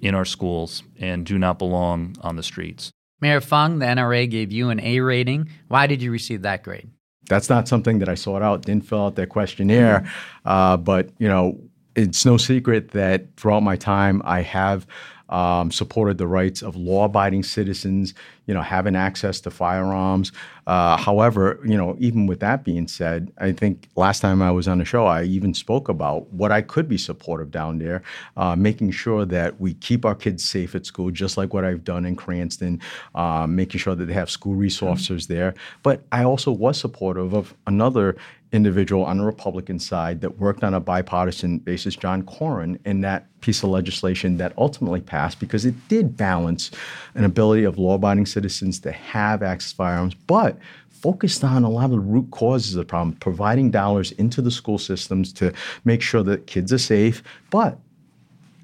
in 0.00 0.14
our 0.14 0.24
schools 0.24 0.84
and 1.00 1.26
do 1.26 1.40
not 1.40 1.58
belong 1.58 2.14
on 2.20 2.36
the 2.36 2.42
streets. 2.44 2.92
Mayor 3.20 3.40
Fung, 3.40 3.80
the 3.80 3.86
NRA 3.86 4.30
gave 4.30 4.52
you 4.52 4.70
an 4.70 4.78
A 4.78 5.00
rating. 5.00 5.50
Why 5.66 5.88
did 5.88 6.00
you 6.00 6.12
receive 6.12 6.42
that 6.42 6.62
grade? 6.62 6.88
That's 7.28 7.50
not 7.50 7.66
something 7.66 7.98
that 7.98 8.08
I 8.08 8.14
sought 8.14 8.42
out. 8.42 8.62
Didn't 8.62 8.86
fill 8.86 9.06
out 9.06 9.16
their 9.16 9.26
questionnaire, 9.26 10.08
uh, 10.44 10.76
but 10.76 11.10
you 11.18 11.26
know, 11.26 11.58
it's 11.96 12.24
no 12.24 12.36
secret 12.36 12.92
that 12.92 13.36
throughout 13.36 13.64
my 13.64 13.74
time, 13.74 14.22
I 14.24 14.42
have 14.42 14.86
um, 15.30 15.70
supported 15.70 16.18
the 16.18 16.26
rights 16.26 16.62
of 16.62 16.76
law-abiding 16.76 17.44
citizens. 17.44 18.14
You 18.46 18.54
know, 18.54 18.62
having 18.62 18.96
access 18.96 19.40
to 19.42 19.50
firearms. 19.50 20.32
Uh, 20.66 20.96
however, 20.96 21.60
you 21.64 21.76
know, 21.76 21.94
even 22.00 22.26
with 22.26 22.40
that 22.40 22.64
being 22.64 22.88
said, 22.88 23.30
I 23.38 23.52
think 23.52 23.88
last 23.94 24.18
time 24.18 24.42
I 24.42 24.50
was 24.50 24.66
on 24.66 24.78
the 24.78 24.84
show, 24.84 25.06
I 25.06 25.22
even 25.22 25.54
spoke 25.54 25.88
about 25.88 26.32
what 26.32 26.50
I 26.50 26.60
could 26.60 26.88
be 26.88 26.98
supportive 26.98 27.52
down 27.52 27.78
there, 27.78 28.02
uh, 28.36 28.56
making 28.56 28.90
sure 28.90 29.24
that 29.26 29.60
we 29.60 29.74
keep 29.74 30.04
our 30.04 30.16
kids 30.16 30.44
safe 30.44 30.74
at 30.74 30.84
school, 30.84 31.12
just 31.12 31.36
like 31.36 31.54
what 31.54 31.64
I've 31.64 31.84
done 31.84 32.04
in 32.04 32.16
Cranston, 32.16 32.80
uh, 33.14 33.46
making 33.46 33.78
sure 33.78 33.94
that 33.94 34.06
they 34.06 34.14
have 34.14 34.30
school 34.30 34.56
resources 34.56 35.28
there. 35.28 35.54
But 35.84 36.02
I 36.10 36.24
also 36.24 36.50
was 36.50 36.76
supportive 36.76 37.32
of 37.34 37.54
another 37.68 38.16
individual 38.52 39.04
on 39.04 39.18
the 39.18 39.24
Republican 39.24 39.78
side 39.78 40.20
that 40.20 40.38
worked 40.38 40.64
on 40.64 40.74
a 40.74 40.80
bipartisan 40.80 41.58
basis, 41.58 41.94
John 41.94 42.22
Cornyn, 42.24 42.78
in 42.84 43.00
that 43.02 43.26
piece 43.40 43.62
of 43.62 43.70
legislation 43.70 44.36
that 44.38 44.52
ultimately 44.58 45.00
passed 45.00 45.38
because 45.38 45.64
it 45.64 45.74
did 45.88 46.16
balance 46.16 46.70
an 47.14 47.24
ability 47.24 47.64
of 47.64 47.78
law 47.78 47.94
abiding 47.94 48.26
citizens 48.26 48.80
to 48.80 48.92
have 48.92 49.42
access 49.42 49.70
to 49.70 49.76
firearms, 49.76 50.14
but 50.14 50.58
focused 50.90 51.44
on 51.44 51.64
a 51.64 51.70
lot 51.70 51.84
of 51.86 51.92
the 51.92 52.00
root 52.00 52.30
causes 52.30 52.74
of 52.74 52.78
the 52.78 52.84
problem, 52.84 53.16
providing 53.16 53.70
dollars 53.70 54.12
into 54.12 54.42
the 54.42 54.50
school 54.50 54.78
systems 54.78 55.32
to 55.32 55.52
make 55.84 56.02
sure 56.02 56.22
that 56.22 56.46
kids 56.46 56.72
are 56.72 56.78
safe, 56.78 57.22
but 57.50 57.78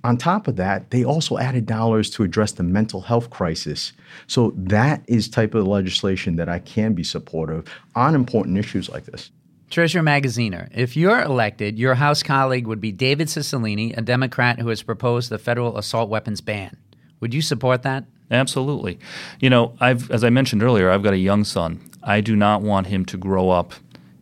on 0.05 0.17
top 0.17 0.47
of 0.47 0.55
that, 0.57 0.91
they 0.91 1.05
also 1.05 1.37
added 1.37 1.67
dollars 1.67 2.11
to 2.11 2.23
address 2.23 2.53
the 2.53 2.63
mental 2.63 3.01
health 3.01 3.31
crisis. 3.31 3.93
So 4.29 4.53
that 4.57 5.03
is 5.09 5.29
type 5.29 5.55
of 5.55 5.67
legislation 5.67 6.37
that 6.37 6.49
I 6.49 6.61
can 6.61 6.93
be 6.93 7.03
supportive 7.03 7.65
on 7.97 8.15
important 8.15 8.57
issues 8.57 8.89
like 8.89 9.07
this. 9.07 9.31
Treasurer 9.71 10.03
Magaziner, 10.03 10.69
if 10.73 10.97
you're 10.97 11.21
elected, 11.21 11.79
your 11.79 11.95
House 11.97 12.23
colleague 12.23 12.67
would 12.67 12.81
be 12.81 12.93
David 12.93 13.29
Cicilline, 13.29 13.97
a 13.97 14.01
Democrat 14.01 14.61
who 14.61 14.69
has 14.69 14.83
proposed 14.83 15.29
the 15.29 15.39
federal 15.39 15.77
assault 15.77 16.09
weapons 16.09 16.41
ban. 16.41 16.77
Would 17.21 17.35
you 17.35 17.43
support 17.43 17.83
that? 17.83 18.05
Absolutely. 18.31 18.99
You 19.41 19.51
know, 19.51 19.75
I've 19.81 20.11
as 20.11 20.25
I 20.25 20.31
mentioned 20.31 20.63
earlier, 20.63 20.91
I've 20.91 21.03
got 21.03 21.15
a 21.15 21.19
young 21.19 21.45
son. 21.45 21.81
I 22.03 22.21
do 22.21 22.37
not 22.37 22.63
want 22.63 22.87
him 22.87 23.05
to 23.07 23.17
grow 23.17 23.51
up 23.51 23.75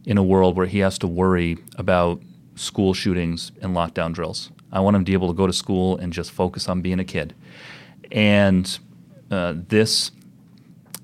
in 0.05 0.19
a 0.19 0.23
world 0.23 0.57
where 0.57 0.67
he 0.67 0.79
has 0.79 0.99
to 0.99 1.07
worry 1.07 1.59
about 1.77 2.23
school 2.55 2.95
shootings 2.95 3.53
and 3.61 3.75
lockdown 3.75 4.13
drills. 4.13 4.51
I 4.73 4.81
want 4.81 4.97
him 4.97 5.05
to 5.05 5.11
be 5.11 5.15
able 5.15 5.29
to 5.29 5.35
go 5.35 5.47
to 5.47 5.53
school 5.53 5.97
and 5.99 6.13
just 6.13 6.31
focus 6.31 6.69
on 6.69 6.81
being 6.83 6.99
a 6.99 7.05
kid. 7.05 7.35
And 8.11 8.79
uh, 9.31 9.55
this 9.69 10.11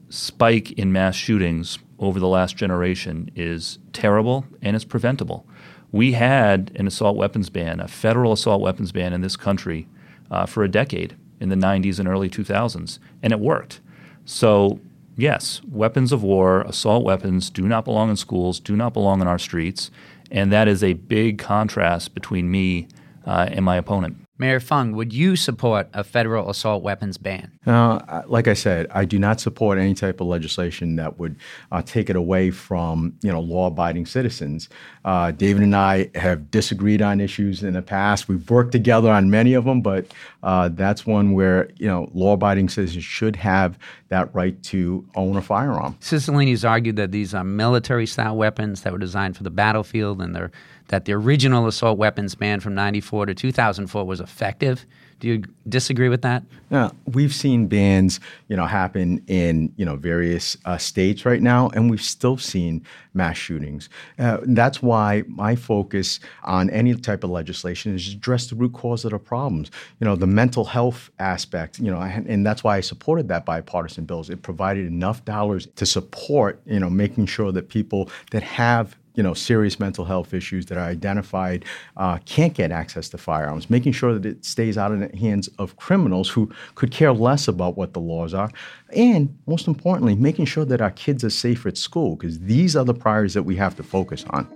spike 0.09 0.72
in 0.72 0.92
mass 0.92 1.14
shootings 1.14 1.79
over 2.00 2.18
the 2.18 2.26
last 2.26 2.56
generation 2.56 3.30
is 3.36 3.78
terrible 3.92 4.46
and 4.62 4.74
it's 4.74 4.84
preventable. 4.84 5.46
We 5.92 6.12
had 6.12 6.72
an 6.76 6.86
assault 6.86 7.16
weapons 7.16 7.50
ban, 7.50 7.78
a 7.78 7.88
federal 7.88 8.32
assault 8.32 8.60
weapons 8.60 8.90
ban 8.90 9.12
in 9.12 9.20
this 9.20 9.36
country 9.36 9.86
uh, 10.30 10.46
for 10.46 10.64
a 10.64 10.68
decade 10.68 11.16
in 11.40 11.48
the 11.48 11.56
90s 11.56 11.98
and 11.98 12.08
early 12.08 12.30
2000s, 12.30 12.98
and 13.22 13.32
it 13.32 13.40
worked. 13.40 13.80
So, 14.24 14.80
yes, 15.16 15.60
weapons 15.64 16.12
of 16.12 16.22
war, 16.22 16.62
assault 16.62 17.04
weapons 17.04 17.50
do 17.50 17.66
not 17.66 17.84
belong 17.84 18.10
in 18.10 18.16
schools, 18.16 18.60
do 18.60 18.76
not 18.76 18.92
belong 18.92 19.20
on 19.20 19.26
our 19.26 19.38
streets, 19.38 19.90
and 20.30 20.52
that 20.52 20.68
is 20.68 20.84
a 20.84 20.92
big 20.92 21.38
contrast 21.38 22.14
between 22.14 22.50
me 22.50 22.88
uh, 23.26 23.48
and 23.50 23.64
my 23.64 23.76
opponent. 23.76 24.16
Mayor 24.40 24.59
Fung, 24.59 24.92
would 24.92 25.12
you 25.12 25.37
support 25.37 25.90
a 25.92 26.03
federal 26.03 26.48
assault 26.48 26.83
weapons 26.83 27.18
ban? 27.18 27.53
Uh, 27.66 28.22
like 28.26 28.48
I 28.48 28.55
said, 28.55 28.87
I 28.90 29.05
do 29.05 29.18
not 29.18 29.38
support 29.38 29.79
any 29.79 29.92
type 29.92 30.18
of 30.18 30.29
legislation 30.29 30.96
that 30.96 31.18
would 31.18 31.37
uh, 31.70 31.83
take 31.83 32.09
it 32.09 32.16
away 32.16 32.50
from 32.50 33.14
you 33.20 33.31
know 33.31 33.38
law-abiding 33.38 34.07
citizens. 34.07 34.70
Uh, 35.05 35.31
David 35.31 35.62
and 35.62 35.76
I 35.76 36.11
have 36.14 36.50
disagreed 36.50 37.03
on 37.03 37.20
issues 37.20 37.62
in 37.62 37.74
the 37.74 37.83
past. 37.83 38.29
We've 38.29 38.48
worked 38.48 38.72
together 38.72 39.11
on 39.11 39.29
many 39.29 39.53
of 39.53 39.66
them, 39.66 39.83
but 39.83 40.07
uh, 40.42 40.70
that's 40.70 41.05
one 41.05 41.33
where 41.33 41.68
you 41.76 41.87
know 41.87 42.11
law-abiding 42.14 42.70
citizens 42.70 43.05
should 43.05 43.37
have 43.37 43.79
that 44.10 44.32
right 44.34 44.62
to 44.64 45.08
own 45.14 45.36
a 45.36 45.42
firearm. 45.42 45.96
Cicilline's 46.00 46.64
argued 46.64 46.96
that 46.96 47.12
these 47.12 47.32
are 47.32 47.42
military-style 47.42 48.36
weapons 48.36 48.82
that 48.82 48.92
were 48.92 48.98
designed 48.98 49.36
for 49.36 49.44
the 49.44 49.50
battlefield, 49.50 50.20
and 50.20 50.50
that 50.88 51.04
the 51.04 51.12
original 51.12 51.66
assault 51.66 51.96
weapons 51.96 52.34
ban 52.34 52.60
from 52.60 52.74
'94 52.74 53.26
to 53.26 53.34
2004 53.34 54.04
was 54.04 54.20
effective. 54.20 54.84
Do 55.20 55.28
you 55.28 55.44
disagree 55.68 56.09
with 56.09 56.22
that? 56.22 56.42
Now, 56.70 56.92
we've 57.04 57.35
seen 57.35 57.66
bans, 57.66 58.20
you 58.48 58.56
know, 58.56 58.64
happen 58.64 59.22
in 59.26 59.72
you 59.76 59.85
know 59.85 59.96
various 59.96 60.56
uh, 60.64 60.78
states 60.78 61.26
right 61.26 61.42
now, 61.42 61.68
and 61.68 61.90
we've 61.90 62.02
still 62.02 62.38
seen 62.38 62.85
mass 63.12 63.37
shootings. 63.37 63.88
Uh, 64.18 64.38
that's 64.44 64.80
why 64.80 65.24
my 65.26 65.56
focus 65.56 66.20
on 66.44 66.70
any 66.70 66.94
type 66.94 67.22
of 67.22 67.30
legislation 67.30 67.94
is 67.94 68.09
to 68.09 68.16
address 68.16 68.46
the 68.46 68.56
root 68.56 68.72
cause 68.72 69.04
of 69.04 69.11
the 69.11 69.18
problems. 69.18 69.70
You 70.00 70.06
know, 70.06 70.16
the 70.16 70.26
mental 70.26 70.64
health 70.64 71.11
aspect. 71.18 71.78
You 71.78 71.90
know, 71.90 72.00
and, 72.00 72.26
and 72.26 72.46
that's 72.46 72.64
why 72.64 72.78
I 72.78 72.80
supported 72.80 73.28
that 73.28 73.44
bipartisan 73.44 74.06
bills. 74.06 74.30
It 74.30 74.42
provided 74.42 74.87
enough 74.87 75.24
dollars 75.24 75.68
to 75.76 75.85
support, 75.85 76.62
you 76.64 76.80
know, 76.80 76.88
making 76.88 77.26
sure 77.26 77.52
that 77.52 77.68
people 77.68 78.11
that 78.30 78.42
have 78.42 78.96
you 79.14 79.22
know, 79.22 79.34
serious 79.34 79.80
mental 79.80 80.04
health 80.04 80.32
issues 80.32 80.66
that 80.66 80.78
are 80.78 80.84
identified 80.84 81.64
uh, 81.96 82.18
can't 82.24 82.54
get 82.54 82.70
access 82.70 83.08
to 83.10 83.18
firearms, 83.18 83.68
making 83.68 83.92
sure 83.92 84.18
that 84.18 84.24
it 84.24 84.44
stays 84.44 84.78
out 84.78 84.92
of 84.92 85.00
the 85.00 85.16
hands 85.16 85.48
of 85.58 85.76
criminals 85.76 86.28
who 86.28 86.50
could 86.74 86.90
care 86.90 87.12
less 87.12 87.48
about 87.48 87.76
what 87.76 87.92
the 87.92 88.00
laws 88.00 88.34
are, 88.34 88.50
and 88.94 89.36
most 89.46 89.66
importantly, 89.66 90.14
making 90.14 90.44
sure 90.44 90.64
that 90.64 90.80
our 90.80 90.92
kids 90.92 91.24
are 91.24 91.30
safe 91.30 91.66
at 91.66 91.76
school, 91.76 92.16
because 92.16 92.38
these 92.40 92.76
are 92.76 92.84
the 92.84 92.94
priorities 92.94 93.34
that 93.34 93.42
we 93.42 93.56
have 93.56 93.76
to 93.76 93.82
focus 93.82 94.24
on. 94.30 94.48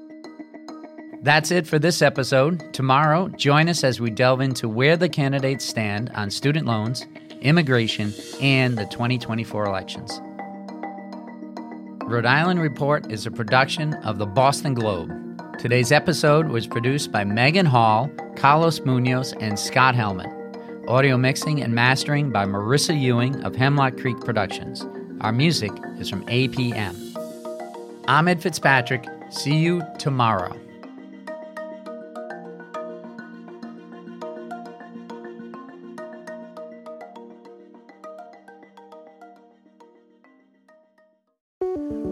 That's 1.23 1.51
it 1.51 1.67
for 1.67 1.79
this 1.79 2.03
episode. 2.03 2.75
Tomorrow, 2.75 3.29
join 3.29 3.71
us 3.71 3.83
as 3.83 3.99
we 3.99 4.11
delve 4.11 4.43
into 4.43 4.69
where 4.69 4.95
the 4.97 5.09
candidates 5.09 5.65
stand 5.65 6.11
on 6.15 6.31
student 6.31 6.67
loans, 6.67 7.07
immigration, 7.41 8.13
and 8.43 8.77
the 8.77 8.85
2024 8.85 9.65
elections. 9.65 10.21
Rhode 12.07 12.27
Island 12.27 12.61
Report 12.61 13.11
is 13.11 13.25
a 13.25 13.31
production 13.31 13.95
of 13.95 14.19
the 14.19 14.27
Boston 14.27 14.75
Globe. 14.75 15.11
Today's 15.59 15.91
episode 15.91 16.49
was 16.49 16.67
produced 16.67 17.11
by 17.11 17.25
Megan 17.25 17.65
Hall, 17.65 18.11
Carlos 18.37 18.81
Munoz, 18.81 19.33
and 19.41 19.59
Scott 19.59 19.95
Hellman. 19.95 20.31
Audio 20.87 21.17
mixing 21.17 21.63
and 21.63 21.75
mastering 21.75 22.31
by 22.31 22.45
Marissa 22.45 22.99
Ewing 23.01 23.43
of 23.43 23.57
Hemlock 23.57 23.97
Creek 23.97 24.21
Productions. 24.21 24.85
Our 25.23 25.33
music 25.33 25.73
is 25.99 26.11
from 26.11 26.27
APM. 26.27 26.95
I'm 28.07 28.29
Ed 28.29 28.43
Fitzpatrick. 28.43 29.07
See 29.31 29.57
you 29.57 29.83
tomorrow. 29.99 30.55